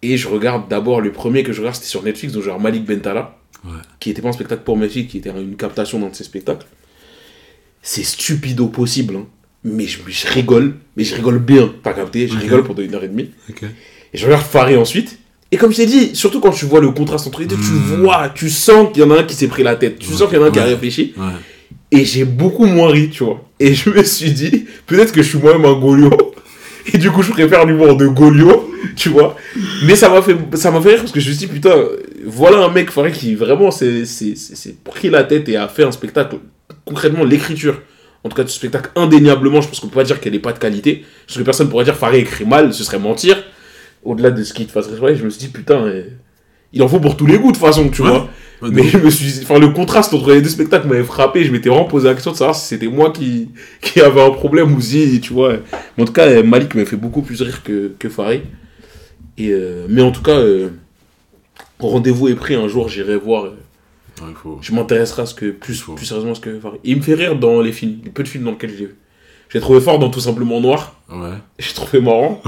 [0.02, 2.84] Et je regarde d'abord, le premier que je regarde, c'était sur Netflix, donc genre Malik
[2.84, 3.72] Bentala, Ouais.
[3.98, 6.24] qui était pas un spectacle pour mes filles, qui était une captation d'un de ses
[6.24, 6.66] spectacles.
[7.82, 9.26] C'est stupide au possible, hein.
[9.64, 13.04] mais je, je rigole, mais je rigole bien, t'as capté, je rigole pendant une heure
[13.04, 13.30] et demie.
[14.12, 15.18] Et je regarde Farid ensuite.
[15.52, 17.62] Et comme je t'ai dit, surtout quand tu vois le contraste entre les deux, tu
[17.72, 18.02] Hmm.
[18.02, 20.28] vois, tu sens qu'il y en a un qui s'est pris la tête, tu sens
[20.28, 21.14] qu'il y en a un qui a réfléchi.
[21.90, 23.46] Et j'ai beaucoup moins ri, tu vois.
[23.58, 26.10] Et je me suis dit, peut-être que je suis moi-même un Golio.
[26.92, 29.36] Et du coup, je préfère l'humour de Golio, tu vois.
[29.84, 31.74] Mais ça m'a fait, ça m'a fait rire parce que je me suis dit, putain,
[32.24, 34.04] voilà un mec Farid qui vraiment s'est
[34.84, 36.36] pris la tête et a fait un spectacle.
[36.84, 37.80] Concrètement, l'écriture,
[38.24, 40.52] en tout cas, ce spectacle, indéniablement, je pense qu'on peut pas dire qu'elle n'est pas
[40.52, 41.04] de qualité.
[41.26, 43.36] Parce que personne pourrait dire Farid écrit mal, ce serait mentir.
[44.02, 46.06] Au-delà de ce qui te fasse rire, je me suis dit, putain, eh,
[46.72, 48.08] il en faut pour tous les goûts de toute façon, tu Ouais.
[48.08, 48.28] vois.
[48.62, 51.44] Mais je me suis, enfin, le contraste entre les deux spectacles m'avait frappé.
[51.44, 53.48] Je m'étais vraiment posé la question de savoir si c'était moi qui,
[53.80, 55.54] qui avait un problème ou si, tu vois.
[55.96, 58.42] Mais en tout cas, euh, Malik m'a fait beaucoup plus rire que, que Farid.
[59.38, 60.68] Et, euh, mais en tout cas, euh,
[61.78, 62.54] rendez-vous est pris.
[62.54, 63.44] Un jour, j'irai voir.
[63.46, 63.56] euh,
[64.20, 64.58] Ouais, il faut.
[64.60, 65.94] je m'intéresserai à ce que, plus, Faut.
[65.94, 66.80] plus sérieusement à ce que Farid.
[66.84, 68.96] Il me fait rire dans les films, les peu de films dans lesquels j'ai vu.
[69.52, 70.94] J'ai trouvé fort dans Tout Simplement Noir.
[71.10, 71.30] Ouais.
[71.58, 72.40] J'ai trouvé marrant.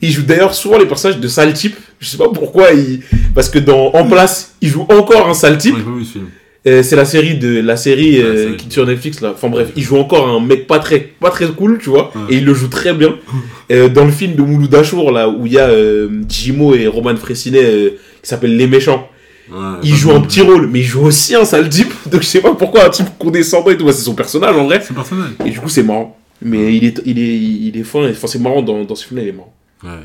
[0.00, 1.76] il joue d'ailleurs souvent les personnages de sale type.
[1.98, 2.72] Je sais pas pourquoi.
[2.72, 3.00] Il...
[3.34, 5.74] Parce que dans En Place, il joue encore un sale type.
[5.74, 6.22] Ouais.
[6.66, 9.32] Euh, c'est la série de la série euh, qui est sur Netflix là.
[9.34, 12.38] Enfin bref, il joue encore un mec pas très pas très cool, tu vois, et
[12.38, 13.16] il le joue très bien.
[13.72, 16.86] Euh, dans le film de Mouloud Achour là où il y a euh, Jimo et
[16.86, 19.08] Roman Fressinet qui s'appelle Les méchants.
[19.50, 21.92] Ouais, il joue un petit rôle, mais il joue aussi un sale type.
[22.06, 24.66] Donc je sais pas pourquoi un type condescendant et tout, bah, c'est son personnage en
[24.66, 24.80] vrai.
[24.86, 25.30] C'est personnel.
[25.44, 26.16] Et du coup, c'est marrant.
[26.42, 29.06] Mais il est, il est, il est fin, et- enfin, c'est marrant dans, dans ce
[29.06, 29.54] film-là, il est marrant.
[29.82, 30.02] Ouais.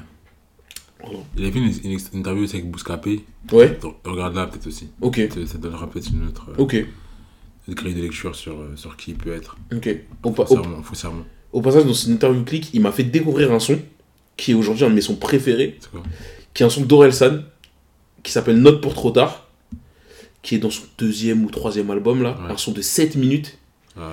[1.04, 1.20] Voilà.
[1.38, 3.26] Il a fait une, interview aussi avec Bouscapé.
[3.52, 4.90] Ouais, Regarde là peut-être aussi.
[5.02, 6.86] ok, Ça, ça donnera peut-être une autre, euh, ok,
[7.68, 9.58] une grille de lecture sur, euh, sur qui il peut être.
[9.76, 9.90] ok.
[10.24, 10.84] Au, pa- Faux au- serment.
[10.84, 11.24] Faux serment.
[11.52, 13.80] au passage, dans cette interview clic, il m'a fait découvrir un son
[14.38, 16.04] qui est aujourd'hui un de mes sons préférés, C'est quoi
[16.54, 17.40] qui est un son d'Orelsan,
[18.24, 19.48] qui s'appelle Note pour trop tard,
[20.44, 22.52] qui est dans son deuxième ou troisième album là, Ouais.
[22.54, 23.58] un son de 7 minutes,
[23.98, 24.04] Ouais.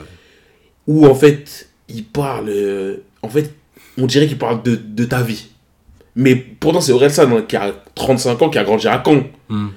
[0.86, 2.48] où en fait, il parle.
[2.48, 3.54] euh, en fait,
[3.96, 5.46] on dirait qu'il parle de, de ta vie.
[6.16, 9.24] Mais pourtant, c'est Orelsan hein, qui a 35 ans, qui a grandi à Caen.
[9.48, 9.68] Hmm.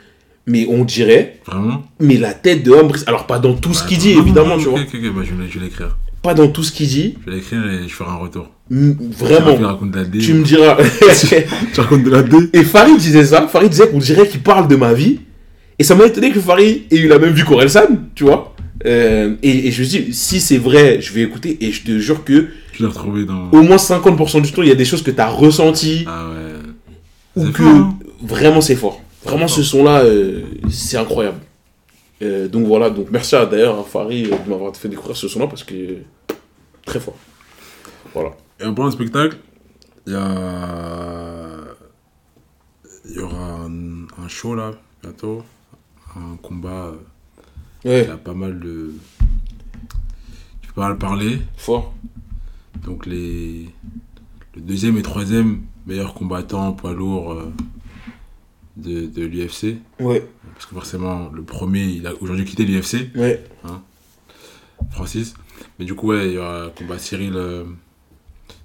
[0.47, 1.84] Mais on dirait, Vraiment?
[1.99, 4.70] mais la tête de Humbris, alors pas dans tout ce qu'il dit, évidemment, ok, tu
[4.70, 5.97] vois, Ok, ok, bah, je vais, je vais l'écrire.
[6.24, 8.49] pas dans tout ce qu'il dit, Je vais l'écrire et je ferai un retour.
[8.72, 9.55] m- Tu vraiment,
[10.03, 10.18] D.
[10.18, 10.78] tu me diras.
[11.74, 14.68] tu racontes de la D Et Farid disait ça, Farid disait qu'on dirait qu'il parle
[14.68, 15.20] de ma vie,
[15.78, 18.51] et ça m'a étonné que Farid ait eu la même vue qu'Orelsan, tu vois.
[18.86, 21.84] Euh, et, et je me suis dit, si c'est vrai, je vais écouter, et je
[21.84, 23.49] te jure que Je l'ai retrouvé dans.
[23.51, 26.29] au moins 50% du temps, il y a des choses que tu as ressenties, Ah
[26.29, 27.43] ouais.
[27.43, 29.01] ou que fort, vraiment c'est fort.
[29.23, 31.38] Vraiment ce son-là, euh, c'est incroyable.
[32.23, 35.47] Euh, donc voilà, donc merci à d'ailleurs à Farid de m'avoir fait découvrir ce son-là
[35.47, 35.75] parce que
[36.86, 37.17] très fort.
[38.13, 38.32] Voilà.
[38.59, 39.38] Et en parlant de spectacle,
[40.07, 41.47] il y a.
[43.09, 44.71] Il y aura un, un show là,
[45.01, 45.43] bientôt.
[46.15, 46.93] Un combat.
[47.86, 48.93] Ouais, Il a pas mal de.
[50.61, 51.39] Tu peux pas mal parler.
[51.57, 51.93] fort.
[52.84, 53.69] Donc les.
[54.55, 57.51] Le deuxième et troisième meilleurs combattants poids lourds euh,
[58.75, 59.77] de, de l'UFC.
[59.99, 63.43] Ouais, Parce que forcément, le premier, il a aujourd'hui quitté l'UFC, ouais.
[64.91, 65.34] Francis.
[65.79, 67.34] Mais du coup, ouais, il y aura combat Cyril.
[67.36, 67.63] euh,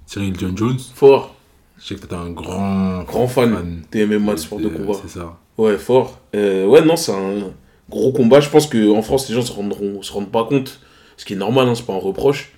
[0.05, 0.79] Cyril John Jones.
[0.93, 1.35] Fort.
[1.79, 3.03] Je sais que t'es un grand.
[3.03, 4.93] Grand fan des MMA de sport de combat.
[5.01, 5.37] C'est ça.
[5.57, 6.19] Ouais, fort.
[6.35, 7.51] Euh, ouais, non, c'est un
[7.89, 8.39] gros combat.
[8.39, 10.79] Je pense qu'en France, les gens se rendront, se rendent pas compte.
[11.17, 12.51] Ce qui est normal, hein, c'est pas un reproche.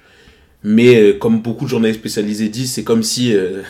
[0.63, 3.61] Mais euh, comme beaucoup de journalistes spécialisés disent, c'est comme si euh,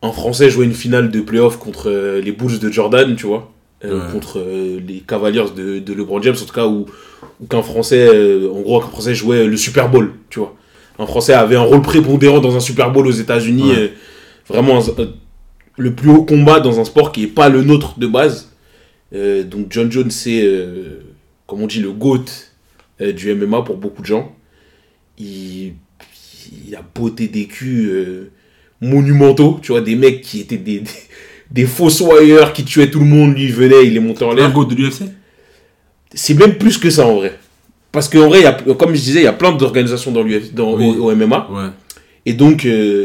[0.00, 3.52] un Français jouait une finale de playoff contre euh, les Bulls de Jordan, tu vois.
[3.84, 3.90] Ouais.
[4.12, 4.38] Contre
[4.86, 6.86] les Cavaliers de, de LeBron James, en tout cas, ou
[7.50, 8.08] qu'un Français,
[8.48, 10.54] en gros, qu'un Français jouait le Super Bowl, tu vois.
[11.00, 13.70] Un Français avait un rôle prépondérant dans un Super Bowl aux États-Unis.
[13.72, 13.92] Ouais.
[14.48, 15.08] vraiment, un-
[15.78, 18.51] le plus haut combat dans un sport qui n'est pas le nôtre de base.
[19.14, 21.00] Euh, donc John Jones, c'est, euh,
[21.46, 22.24] comme on dit, le GOAT
[23.00, 24.34] euh, du MMA pour beaucoup de gens.
[25.18, 25.74] Il,
[26.66, 28.30] il a beauté des culs
[28.80, 30.90] monumentaux, tu vois, des mecs qui étaient des, des,
[31.50, 34.34] des fossoyeurs qui tuaient tout le monde, lui il venait, il les montait en Un
[34.36, 34.52] l'air.
[34.52, 35.02] go de l'UFC
[36.14, 37.38] C'est même plus que ça en vrai.
[37.92, 40.22] Parce qu'en vrai, il y a, comme je disais, il y a plein d'organisations dans
[40.22, 40.86] l'UFC, dans, Oui.
[40.98, 41.48] au, au MMA.
[41.52, 41.68] Ouais,
[42.24, 42.62] Et donc,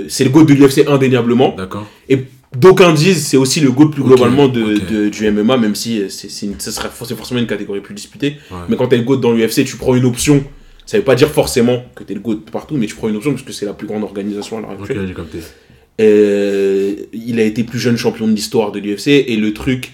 [0.08, 1.53] c'est le GOAT de l'UFC indéniablement.
[1.55, 1.86] d'accord.
[2.08, 2.20] Et
[2.55, 6.29] d'aucuns disent c'est aussi le GOAT plus globalement de, du MMA, même si euh, c'est
[6.29, 8.37] serait c'est forcément une catégorie plus disputée.
[8.51, 8.57] Ouais.
[8.69, 10.43] Mais quand t'es le GOAT dans l'UFC, tu prends une option.
[10.85, 13.31] Ça veut pas dire forcément que t'es le GOAT partout, mais tu prends une option
[13.31, 15.13] parce que c'est la plus grande organisation à l'heure actuelle.
[15.99, 19.93] Euh, il a été plus jeune champion de l'histoire de l'UFC et le truc,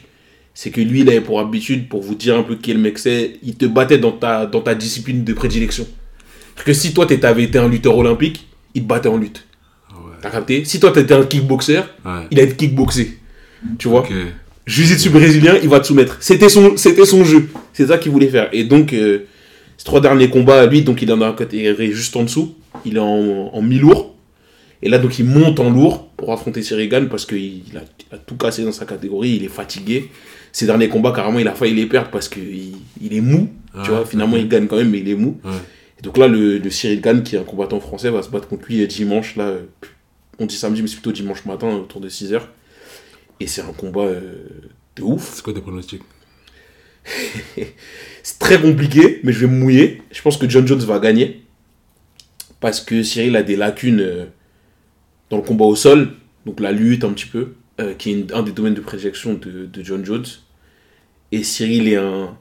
[0.53, 2.99] c'est que lui, il avait pour habitude, pour vous dire un peu qui le mec
[2.99, 5.87] c'est, il te battait dans ta, dans ta discipline de prédilection.
[6.55, 9.47] Parce que si toi, t'avais été un lutteur olympique, il te battait en lutte.
[10.23, 10.63] T'as capté?
[10.65, 12.11] Si toi, t'étais un kickboxer, Ouais.
[12.31, 13.17] il allait te kickboxer.
[13.77, 13.99] Tu vois?
[14.01, 14.11] Ok.
[14.65, 16.17] Jiu-Jitsu brésilien, il va te soumettre.
[16.21, 17.49] C'était son, c'était son jeu.
[17.73, 18.47] C'est ça qu'il voulait faire.
[18.53, 19.25] Et donc, euh,
[19.77, 22.55] ces trois derniers combats, lui, donc il est dans la catégorie juste en dessous.
[22.85, 24.15] Il est en, en mi-lourd.
[24.81, 28.15] Et là, donc, il monte en lourd pour affronter Cyril Gann parce qu'il a, il
[28.15, 29.35] a tout cassé dans sa catégorie.
[29.35, 30.09] Il est fatigué.
[30.53, 33.49] Ces derniers combats, carrément, il a failli les perdre parce qu'il il est mou.
[33.75, 35.37] Ah, tu vois, finalement, il gagne quand même, mais il est mou.
[35.43, 35.51] Ouais.
[35.99, 38.47] Et donc là, le, le Cyril Gann, qui est un combattant français, va se battre
[38.47, 39.35] contre lui euh, dimanche.
[39.35, 39.61] Là, euh,
[40.39, 42.41] on dit samedi, mais c'est plutôt dimanche matin, autour de 6h.
[43.39, 44.45] Et c'est un combat euh,
[44.95, 45.33] de ouf.
[45.35, 46.01] C'est quoi tes pronostics?
[48.23, 50.01] C'est très compliqué, mais je vais me mouiller.
[50.11, 51.43] Je pense que John Jones va gagner.
[52.61, 54.25] Parce que Cyril a des lacunes euh,
[55.29, 56.13] dans le combat au sol,
[56.45, 59.33] donc la lutte un petit peu, euh, qui est une- un des domaines de prédilection
[59.33, 60.25] de, de John Jones.
[61.33, 62.37] Et Cyril est un.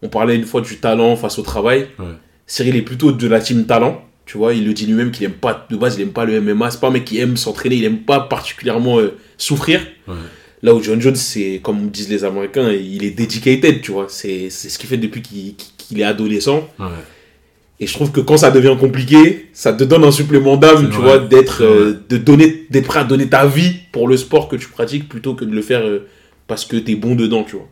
[0.00, 1.88] On parlait une fois du talent face au travail.
[1.98, 2.06] Ouais.
[2.46, 4.05] Cyril est plutôt de la team talent.
[4.26, 6.40] Tu vois, il le dit lui-même qu'il aime pas, de base, il aime pas le
[6.40, 6.70] MMA.
[6.72, 9.80] C'est pas un mec qui aime s'entraîner, il aime pas particulièrement euh, souffrir.
[10.08, 10.14] Ouais.
[10.62, 14.06] Là où John Jones, c'est comme disent les Américains, il est dedicated, tu vois.
[14.08, 16.68] C'est ce qu'il fait depuis qu'il est adolescent.
[16.78, 16.86] Ouais.
[17.78, 20.96] Et je trouve que quand ça devient compliqué, ça te donne un supplément d'âme, tu
[20.96, 24.56] vois, d'être euh, de donner, d'être prêt à donner ta vie pour le sport que
[24.56, 26.08] tu pratiques plutôt que de le faire euh,
[26.46, 27.68] parce que t'es bon dedans, tu vois.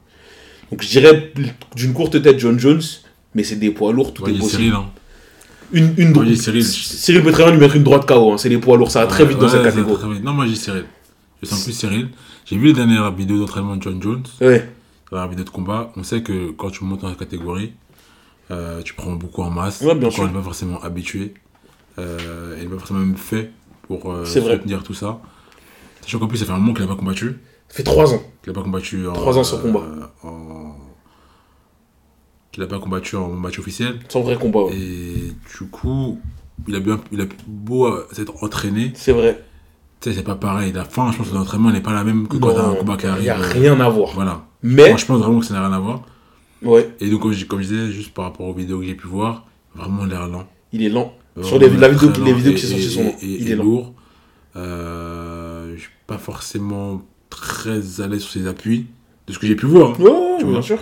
[0.70, 1.32] Donc je dirais
[1.74, 2.82] d'une courte tête John Jones,
[3.34, 4.74] mais c'est des poids lourds, tout est possible.
[4.74, 4.90] Hein.
[5.72, 6.64] Une, une Moi, Cyril.
[6.64, 9.00] Cyril peut très bien lui mettre une droite KO, hein, c'est les poids lourds, ça
[9.00, 10.20] va très Ouais, vite dans ouais, cette catégorie.
[10.22, 10.84] Non, moi j'ai Cyril.
[11.42, 12.08] Je sens plus Cyril.
[12.46, 14.22] J'ai vu les dernières vidéos d'entraînement de John Jones.
[14.40, 14.68] Ouais,
[15.06, 17.72] travers la vidéo de combat, on sait que quand tu montes dans la catégorie,
[18.50, 19.80] euh, tu prends beaucoup en masse.
[19.80, 20.26] Ouais, bien sûr.
[20.26, 21.34] N'est pas forcément habitué.
[21.98, 23.50] Euh, il n'est pas forcément même fait
[23.88, 25.20] pour euh, soutenir tout ça.
[26.02, 27.36] Sachant qu'en plus, ça fait un moment qu'il n'a pas combattu.
[27.68, 28.22] Ça fait 3 ans.
[28.42, 29.12] Qu'il n'a pas combattu en.
[29.14, 29.80] Trois ans sans combat.
[29.80, 30.76] euh, en-
[32.54, 33.98] Qu'il n'a pas combattu en match officiel.
[34.08, 34.60] Sans vrai combat.
[34.66, 34.76] ouais.
[34.76, 36.20] Et du coup,
[36.68, 38.92] il a, bien, il a beau s'être entraîné.
[38.94, 39.42] C'est vrai.
[40.00, 40.70] Tu sais, c'est pas pareil.
[40.72, 42.96] La fin, je pense que l'entraînement n'est pas la même que quand t'as un combat
[42.96, 43.22] qui il arrive.
[43.24, 44.12] n'y a rien à voir.
[44.14, 44.44] Voilà.
[44.62, 46.02] Mais, Moi, je pense vraiment que ça n'a rien à voir.
[46.62, 48.94] ouais, Et donc, comme je, comme je disais, juste par rapport aux vidéos que j'ai
[48.94, 50.46] pu voir, vraiment l'air lent.
[50.72, 51.12] il est lent.
[51.34, 53.52] Vraiment Sur les, la vidéo, les vidéos et- qui sont sorties sont et- Il et
[53.52, 53.92] est lourd.
[54.56, 58.86] Euh, je suis pas forcément très à l'aise sur ses appuis,
[59.26, 59.90] de ce que j'ai pu voir.
[59.90, 60.02] hein.
[60.02, 60.78] Ouais, Tu bien sûr.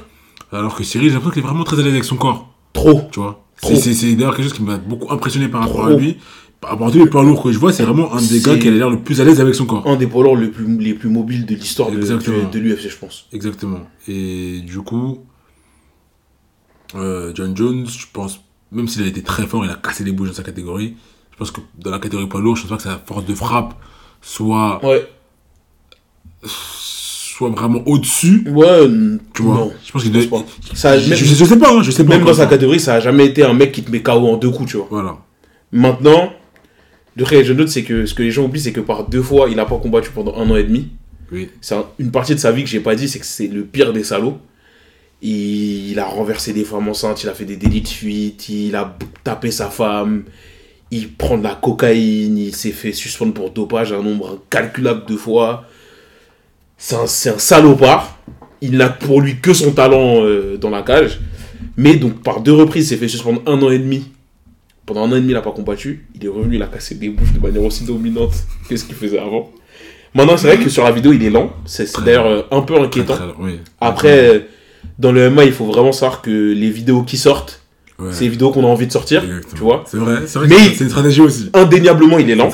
[0.53, 2.48] Alors que Cyril, j'ai l'impression qu'il est vraiment très à l'aise avec son corps.
[2.72, 3.03] Trop.
[3.11, 3.44] Tu vois?
[3.61, 3.74] Trop.
[3.74, 5.86] C'est- d'ailleurs quelque chose qui m'a beaucoup impressionné par rapport Trop.
[5.86, 6.18] à lui.
[6.61, 8.57] Par rapport à tous les poids lourds que je vois, c'est vraiment un des gars
[8.57, 9.84] qui a l'air le plus à l'aise avec son corps.
[9.86, 12.38] Un des poids lourds les plus, les plus mobiles de l'histoire de, Exactement.
[12.44, 13.26] de, de l'UFC, je pense.
[13.32, 13.80] Exactement.
[14.07, 15.18] Et du coup,
[16.94, 18.40] euh, John Jones, je pense,
[18.70, 20.94] même s'il a été très fort, il a cassé les bouches dans sa catégorie.
[21.32, 23.34] Je pense que dans la catégorie poids lourd, je pense pas que sa force de
[23.34, 23.74] frappe
[24.20, 25.09] soit, Ouais.
[27.35, 28.45] Soit vraiment au-dessus.
[28.49, 28.89] Ouais,
[29.35, 29.55] Tu vois.
[29.55, 29.72] non.
[29.85, 30.45] Je pense qu'il je doit.
[30.74, 32.16] Ça je, même, je- je sais pas, hein, je sais pas.
[32.16, 34.37] même dans sa catégorie, ça a jamais été un mec qui te met KO en
[34.37, 34.87] deux coups, tu vois.
[34.91, 35.16] Voilà.
[35.72, 36.33] Maintenant,
[37.16, 39.22] le vrai John Jones, c'est que ce que les gens oublient, c'est que par deux
[39.22, 40.89] fois, il a pas combattu pendant un an et demi.
[41.30, 41.49] Oui.
[41.61, 43.64] C'est un- une partie de sa vie que j'ai pas dit, c'est que c'est le
[43.64, 44.39] pire des salauds.
[45.22, 48.74] Il, il a renversé des femmes enceintes, il a fait des délits de fuite, il
[48.74, 50.24] a tapé sa femme,
[50.91, 55.16] il prend de la cocaïne, il s'est fait suspendre pour dopage un nombre incalculable de
[55.16, 55.64] fois.
[56.85, 58.18] C'est un, c'est un salopard.
[58.61, 61.20] Il n'a pour lui que son talent euh, dans la cage.
[61.76, 64.11] Mais donc, par deux reprises, il s'est fait suspendre un an et demi.
[64.85, 66.09] Pendant un an et demi, il n'a pas combattu.
[66.16, 68.33] Il est revenu, il a cassé des bouches de manière aussi dominante
[68.68, 69.53] que ce qu'il faisait avant.
[70.12, 71.53] Maintenant, c'est vrai que sur la vidéo, il est lent.
[71.66, 73.14] C'est d'ailleurs euh, un peu inquiétant.
[73.80, 74.41] Après, euh,
[74.99, 77.61] dans le MMA, il faut vraiment savoir que les vidéos qui sortent,
[78.03, 78.09] Ouais.
[78.12, 79.22] c'est les vidéos qu'on a envie de sortir.
[79.24, 79.55] Exactement.
[79.55, 79.84] tu vois.
[79.86, 81.50] C'est vrai, c'est vrai Mais c'est une stratégie aussi.
[81.55, 82.50] Indéniablement, il est lent.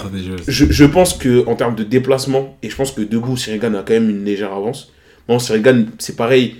[0.46, 3.74] Je, je pense que en termes de déplacement, et je pense que debout, Cyril Gann
[3.74, 4.92] a quand même une légère avance.
[5.28, 6.56] Non, Cyril Gann, c'est pareil,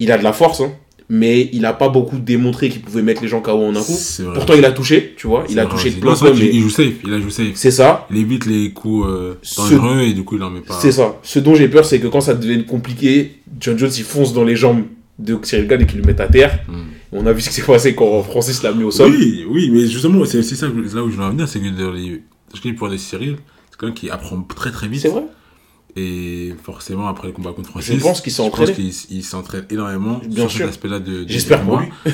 [0.00, 0.72] il a de la force, hein,
[1.08, 3.96] mais il a pas beaucoup démontré qu'il pouvait mettre les gens KO en un coup.
[4.34, 6.60] Pourtant, il a touché, tu vois, il a vrai touché plein de qu'il- mais Il
[6.62, 7.46] joue safe, il a joué safe.
[7.54, 10.60] c'est ça, Il évite les coups euh, Ce- dangereux et du coup il en met
[10.60, 10.78] pas.
[10.80, 11.16] c'est ça.
[11.22, 14.42] Ce dont j'ai peur, c'est que quand ça devient compliqué, John Jones, il fonce dans
[14.44, 14.82] les jambes
[15.18, 16.58] de Cyril et qu'il le mette à terre.
[16.68, 16.84] Hmm.
[17.12, 19.10] On a vu ce qui s'est passé quand Francis l'a mis au sol.
[19.10, 21.68] Oui, oui, mais justement, c'est ça que- là où je veux en venir, c'est que
[21.68, 22.22] dans les,
[22.74, 23.36] pour les Cyril,
[23.70, 25.00] c'est quelqu'un qui apprend très très vite.
[25.02, 25.22] C'est vrai
[25.96, 30.20] Et forcément, après le combat contre Francis, Je pense qu'il pense qu'il il s'entraîne énormément
[30.26, 30.58] Bien sur sûr.
[30.60, 31.86] cet aspect-là de, de- J'espère pour lui.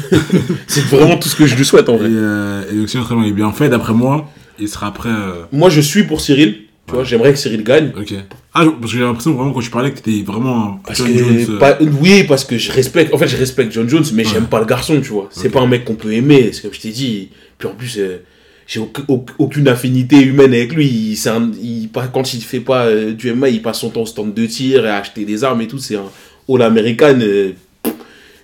[0.69, 2.09] c'est vraiment tout ce que je lui souhaite en Et, vrai.
[2.13, 4.29] euh, et donc, si l'entraînement est bien fait, d'après moi,
[4.61, 5.09] il sera prêt.
[5.11, 6.53] euh, Moi, je suis pour Cyril.
[6.87, 6.99] Tu Ouais.
[6.99, 7.93] vois, j'aimerais que Cyril gagne.
[7.99, 8.15] Ok.
[8.55, 11.19] Ah, parce que j'ai l'impression vraiment quand tu parlais que t'étais vraiment un John que,
[11.19, 11.47] Jones.
[11.51, 13.15] euh, pas- oui, parce que je respecte.
[13.15, 14.33] En fait, je respecte John Jones, mais Ouais.
[14.33, 15.29] j'aime pas le garçon, tu vois.
[15.33, 15.55] C'est Ok.
[15.55, 16.51] pas un mec qu'on peut aimer.
[16.53, 17.31] C'est comme je t'ai dit.
[17.57, 18.19] Puis en plus, euh,
[18.67, 20.87] j'ai auc- auc- aucune affinité humaine avec lui.
[20.87, 24.07] Il, un- il- quand il fait pas euh, du MMA, il passe son temps au
[24.07, 25.79] stand de tir et à acheter des armes et tout.
[25.79, 26.05] C'est un
[26.49, 27.19] all-américain.
[27.21, 27.95] euh, pff,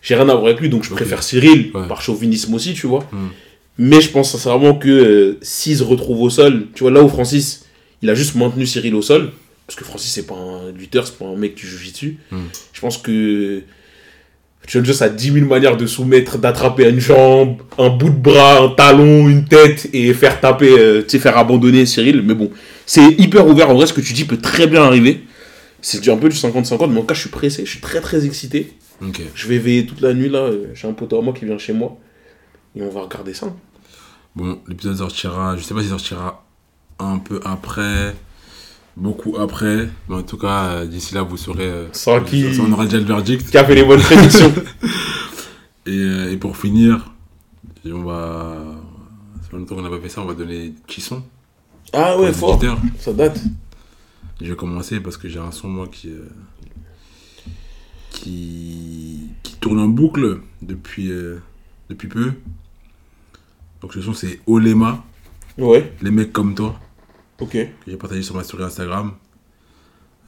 [0.00, 1.86] j'ai rien à voir avec lui, donc je préfère Cyril, Ouais.
[1.86, 3.06] par chauvinisme aussi, tu vois.
[3.12, 3.28] Hmm.
[3.76, 7.08] Mais je pense sincèrement que euh, s'il se retrouve au sol, tu vois, là où
[7.10, 7.66] Francis,
[8.00, 9.32] il a juste maintenu Cyril au sol,
[9.68, 12.16] parce que Francis, c'est pas un lutteur, c'est pas un mec qui joue dessus.
[12.30, 12.38] Hmm.
[12.72, 13.62] Je pense que
[14.66, 18.62] John Jones a 10 000 manières de soumettre, d'attraper une jambe, un bout de bras,
[18.62, 22.22] un talon, une tête, et faire taper, euh, tu sais, faire abandonner Cyril.
[22.22, 22.50] Mais bon,
[22.86, 23.68] c'est hyper ouvert.
[23.68, 25.24] En vrai, ce que tu dis peut très bien arriver.
[25.82, 27.80] C'est du- un peu du 50-50, mais en tout cas, je suis pressé, je suis
[27.80, 28.72] très très excité.
[29.34, 30.50] Je vais veiller toute la nuit là.
[30.74, 31.98] J'ai un poteau à moi qui vient chez moi.
[32.74, 33.54] Et on va regarder ça.
[34.34, 36.44] Bon, l'épisode sortira, je sais pas s'il sortira
[36.98, 38.14] un peu après,
[38.98, 41.66] beaucoup après, mais en tout cas, euh, d'ici là, vous saurez.
[41.68, 43.50] euh, Ça qui- on aura déjà le verdict.
[43.50, 44.52] Qui a fait les bonnes prédictions
[45.86, 47.12] Et, euh, et pour finir,
[47.84, 48.58] et on va.
[49.50, 51.22] Fait longtemps qu'on n'a pas fait ça, on va donner qui sont.
[51.94, 52.50] Ah ouais, fort.
[52.56, 52.78] auditeurs.
[52.98, 53.40] Ça date.
[54.42, 56.08] Je vais commencer parce que j'ai un son, moi, qui.
[56.10, 56.28] euh,
[58.10, 61.40] qui, qui tourne en boucle depuis, euh,
[61.88, 62.32] depuis peu.
[63.80, 65.04] Donc, ce son, c'est Olema,
[65.56, 66.78] Ouais, les mecs comme toi.
[67.40, 67.50] Ok.
[67.52, 69.12] que j'ai partagé sur ma story Instagram.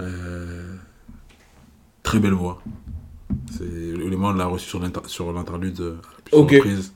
[0.00, 0.74] Euh,
[2.02, 2.62] très belle voix.
[3.56, 5.98] C'est l'élément l'a reçu sur l'inter- sur l'interlude
[6.32, 6.52] Ok.
[6.52, 6.92] reprises.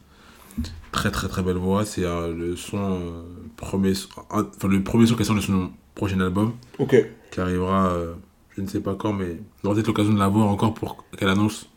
[0.93, 1.85] Très très très belle voix.
[1.85, 3.23] C'est euh, le son euh,
[3.57, 3.93] premier,
[4.31, 6.97] enfin le premier son qui sort de son prochain album Ok.
[7.31, 7.93] qui arrivera,
[8.57, 11.05] je ne sais pas quand, mais on aura peut-être l'occasion de la voir encore pour
[11.17, 11.69] qu'elle annonce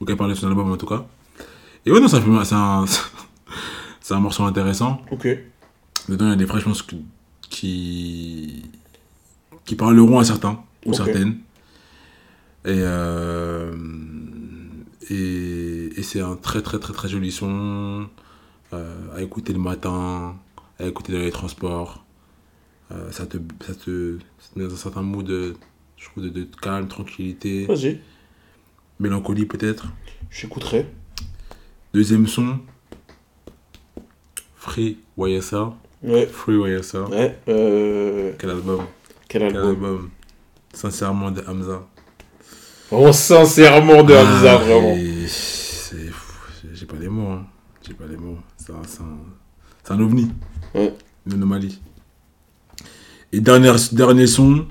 [0.00, 1.06] ou qu'elle parle de son album en tout cas.
[1.86, 2.16] Et ouais non c'est
[2.54, 2.84] un,
[4.10, 5.02] un morceau intéressant.
[5.10, 5.28] Ok.
[6.08, 6.96] Dedans, il y a des phrases, je pense, que-
[7.50, 8.64] qui,
[9.64, 11.38] qui parleront à certains ou certaines.
[12.64, 13.72] Et, euh,
[15.10, 18.08] et, et c'est un très très très très joli son
[18.72, 20.36] euh, à écouter le matin,
[20.78, 22.04] à écouter dans les transports.
[22.90, 23.36] Euh, ça, te,
[23.66, 25.54] ça, te, ça te met dans un certain mood de,
[25.96, 28.00] je trouve, de, de calme, tranquillité, Vas-y,
[28.98, 29.88] mélancolie peut-être.
[30.30, 30.86] j'écouterai.
[31.94, 32.58] Deuxième son,
[34.56, 35.74] Free YSA.
[36.02, 37.02] Ouais, Free YSA.
[37.08, 37.38] ouais.
[37.48, 38.82] Euh, Quel album
[39.28, 40.10] quel Quel album?
[40.72, 41.86] Sincèrement de Hamza.
[42.90, 44.96] Vraiment, sincèrement, de Hamza, Ah, vraiment.
[46.74, 47.28] J'ai pas les mots.
[47.32, 47.46] Hein.
[47.86, 48.38] J'ai pas les mots.
[48.56, 50.30] C'est un, un, ovni.
[50.74, 50.94] Ouais.
[51.26, 51.80] Une anomalie.
[53.32, 54.66] Et dernier, dernier son.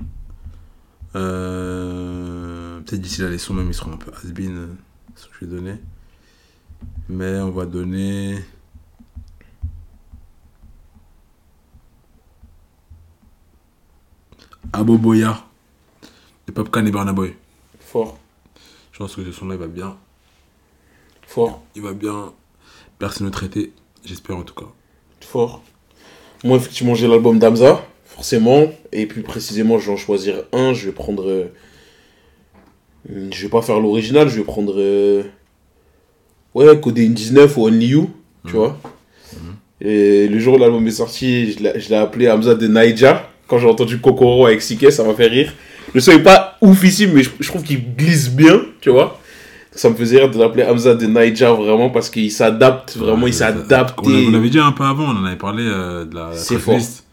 [1.14, 4.56] euh, Peut-être d'ici là, les sons même ils seront un peu has-been.
[4.56, 4.66] euh,
[5.14, 5.74] Ce que je vais donner.
[7.08, 8.38] Mais on va donner.
[14.72, 15.44] Aboboya.
[16.46, 17.34] De Popcan et Burna Boy.
[17.80, 18.18] Fort,
[18.92, 19.96] Je pense que ce son-là il va bien.
[21.26, 22.32] fort, Il va bien.
[22.98, 23.72] Personne ne traiter.
[24.04, 24.66] J'espère en tout cas.
[25.20, 25.62] fort.
[26.44, 28.66] Moi, effectivement, j'ai l'album d'Hamza, forcément.
[28.92, 30.72] Et plus précisément, je vais en choisir un.
[30.72, 31.28] Je vais prendre.
[31.28, 31.48] euh,
[33.08, 34.74] Je vais pas faire l'original, je vais prendre.
[34.76, 35.24] euh,
[36.54, 38.10] Ouais, Codeine 19 ou Only You,
[38.46, 38.78] tu vois.
[39.80, 43.27] Et le jour où l'album est sorti, je l'ai je l'ai appelé Hamza de Naija.
[43.48, 45.52] Quand j'ai entendu Kokoro avec Sike, ça m'a fait rire.
[45.94, 49.18] Le son est pas oufissime, mais je, je trouve qu'il glisse bien, tu vois.
[49.72, 53.32] Ça me faisait rire de l'appeler Hamza de Naija vraiment parce qu'il s'adapte, vraiment, il
[53.34, 54.02] ça- adapté.
[54.06, 56.36] On on l'avait dit un peu avant, on en avait parlé euh, de la, la
[56.36, 57.04] C'est tracklist.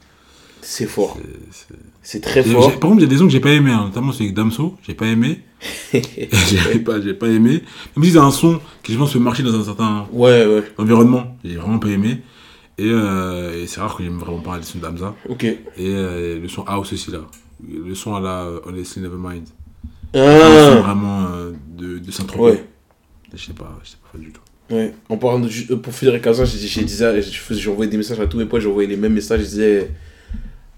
[0.61, 1.17] C'est fort,
[2.01, 2.71] C'est- très fort.
[2.79, 4.35] Par contre, il y a des sons que j'ai pas aimé, hein, notamment celui avec
[4.35, 5.39] Damso, j'ai pas aimé.
[5.93, 7.61] j'ai pas, j'ai pas aimé.
[7.95, 10.63] Même si c'est un son qui, je pense, peut marcher dans un certain Ouais, ouais,
[10.77, 12.17] environnement, j'ai vraiment pas aimé.
[12.77, 15.15] Et, euh, et c'est rare que j'aime vraiment pas les sons d'Amza.
[15.29, 15.43] ok.
[15.45, 17.19] Et euh, le son House aussi, là.
[17.67, 19.45] Le son à la Honestly Nevermind.
[20.13, 22.63] Son Ah, vraiment euh, de, de saint ouais.
[23.33, 24.41] Je sais pas, je sais pas du tout.
[24.69, 28.45] Ouais, en parlant de, pour finir avec Hamza, j'ai envoyé des messages à tous mes
[28.45, 29.91] potes, envoyé les mêmes messages, je disais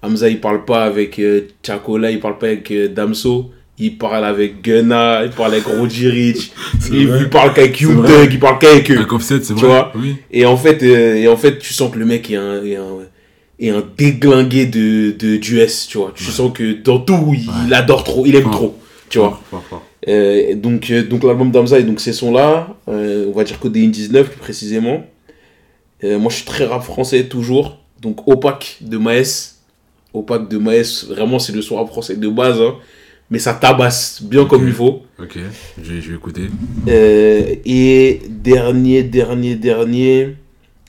[0.01, 4.61] Hamza il parle pas avec euh, Chakola, il parle pas avec Damso, il parle avec
[4.63, 6.51] Gunna, il parle avec Roger Rich,
[6.91, 7.71] il, il parle vrai.
[7.79, 8.97] Young il parle qu'avec eux.
[8.97, 9.67] Avec Offset, c'est Tu vrai.
[9.67, 10.15] vois Oui.
[10.31, 12.75] Et en fait, euh, et en fait, tu sens que le mec est un, est
[12.75, 12.85] un,
[13.59, 16.11] est un déglingué de, de, d'US, tu vois.
[16.15, 16.31] Tu Ouais.
[16.31, 17.53] sens que dans tout, il, Ouais.
[17.67, 18.77] il adore trop, il aime trop,
[19.09, 19.41] tu vois.
[20.07, 24.29] Euh, donc, euh, donc l'album d'Amza et donc ces sons-là, on va dire Codeine 19
[24.29, 25.05] plus précisément.
[26.03, 27.77] Moi je suis très rap français toujours.
[28.01, 29.55] Donc Opaque de Maes.
[30.13, 32.61] Opaque de Maes, vraiment c'est le son rap français de base.
[32.61, 32.75] hein.
[33.29, 35.03] Mais ça tabasse bien comme il faut.
[35.19, 35.37] Ok,
[35.81, 36.49] je vais, je vais écouter.
[36.87, 40.35] Euh, et dernier, dernier, dernier.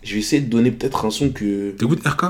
[0.03, 1.73] Je vais essayer de donner peut-être un son que.
[1.73, 2.25] T'écoutes RK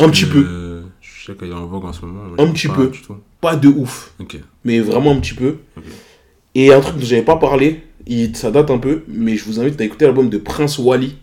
[0.00, 0.44] Un petit peu.
[0.46, 2.22] euh, je sais qu'il est en vogue en ce moment.
[2.38, 2.92] Un petit pas peu.
[3.40, 4.38] Pas de ouf, Ok.
[4.64, 5.56] mais vraiment un petit peu.
[6.54, 9.58] Et un truc dont j'avais pas parlé, il, ça date un peu, mais je vous
[9.60, 11.16] invite à écouter l'album de Prince Wally.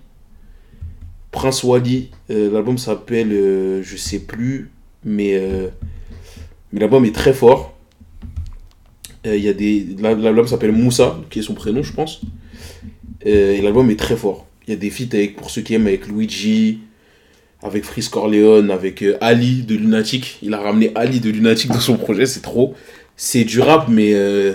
[1.31, 4.71] Prince Wally, euh, l'album s'appelle, euh, je sais plus,
[5.05, 5.39] mais,
[6.71, 7.75] mais l'album est très fort.
[9.25, 12.21] Euh, Il y a des, la- l'album s'appelle Moussa, qui est son prénom, je pense.
[13.25, 14.45] Euh, et l'album est très fort.
[14.67, 16.79] Il y a des feats avec, pour ceux qui aiment, avec Luigi,
[17.61, 20.37] avec Freeze Corleone, avec euh, Ali de Lunatic.
[20.41, 22.75] Il a ramené Ali de Lunatic dans son projet, c'est trop.
[23.17, 24.53] C'est du rap, mais je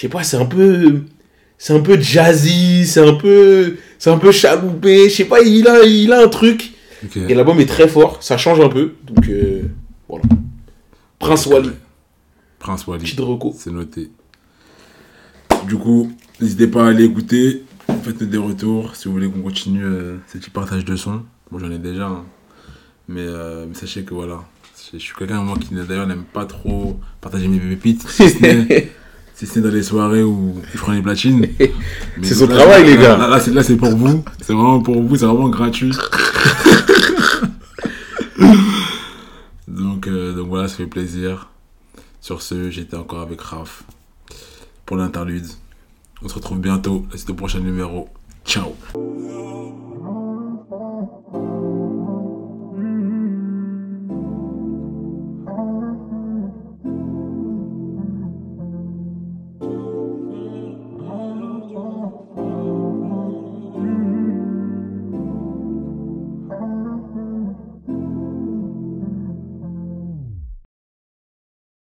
[0.00, 1.02] sais pas, c'est un peu
[1.58, 5.68] c'est un peu jazzy, c'est un peu c'est un peu chaloupé, je sais pas, il
[5.68, 6.70] a il a un truc
[7.28, 8.94] et l'album est très fort, ça change un peu.
[9.04, 9.62] Donc euh,
[10.08, 10.24] voilà.
[11.22, 11.70] Prince Wally,
[12.58, 13.04] Prince Wally.
[13.04, 13.54] petit reco.
[13.56, 14.10] C'est noté.
[15.68, 16.10] Du coup,
[16.40, 17.62] n'hésitez pas à aller écouter.
[18.02, 21.22] Faites des retours si vous voulez qu'on continue euh, ce petit partage de son.
[21.50, 22.06] Moi j'en ai déjà.
[22.08, 22.24] hein.
[23.08, 24.40] Mais, euh, mais sachez que voilà.
[24.92, 28.06] Je suis quelqu'un moi qui d'ailleurs n'aime pas trop partager mes pépites.
[28.08, 28.90] Si ce n'est
[29.34, 31.46] si ce n'est dans les soirées où je prends les platines.
[32.22, 33.16] C'est son là, travail, les gars.
[33.16, 34.24] Là, là, c'est- là, c'est pour vous.
[34.40, 35.16] C'est vraiment pour vous.
[35.16, 35.92] C'est vraiment gratuit.
[39.82, 41.48] Euh, donc, voilà, ça fait plaisir.
[42.20, 43.82] Sur ce, j'étais encore avec Raph
[44.86, 45.46] pour l'interlude.
[46.22, 47.04] On se retrouve bientôt.
[47.14, 48.08] C'est au prochain numéro.
[48.44, 48.74] Ciao.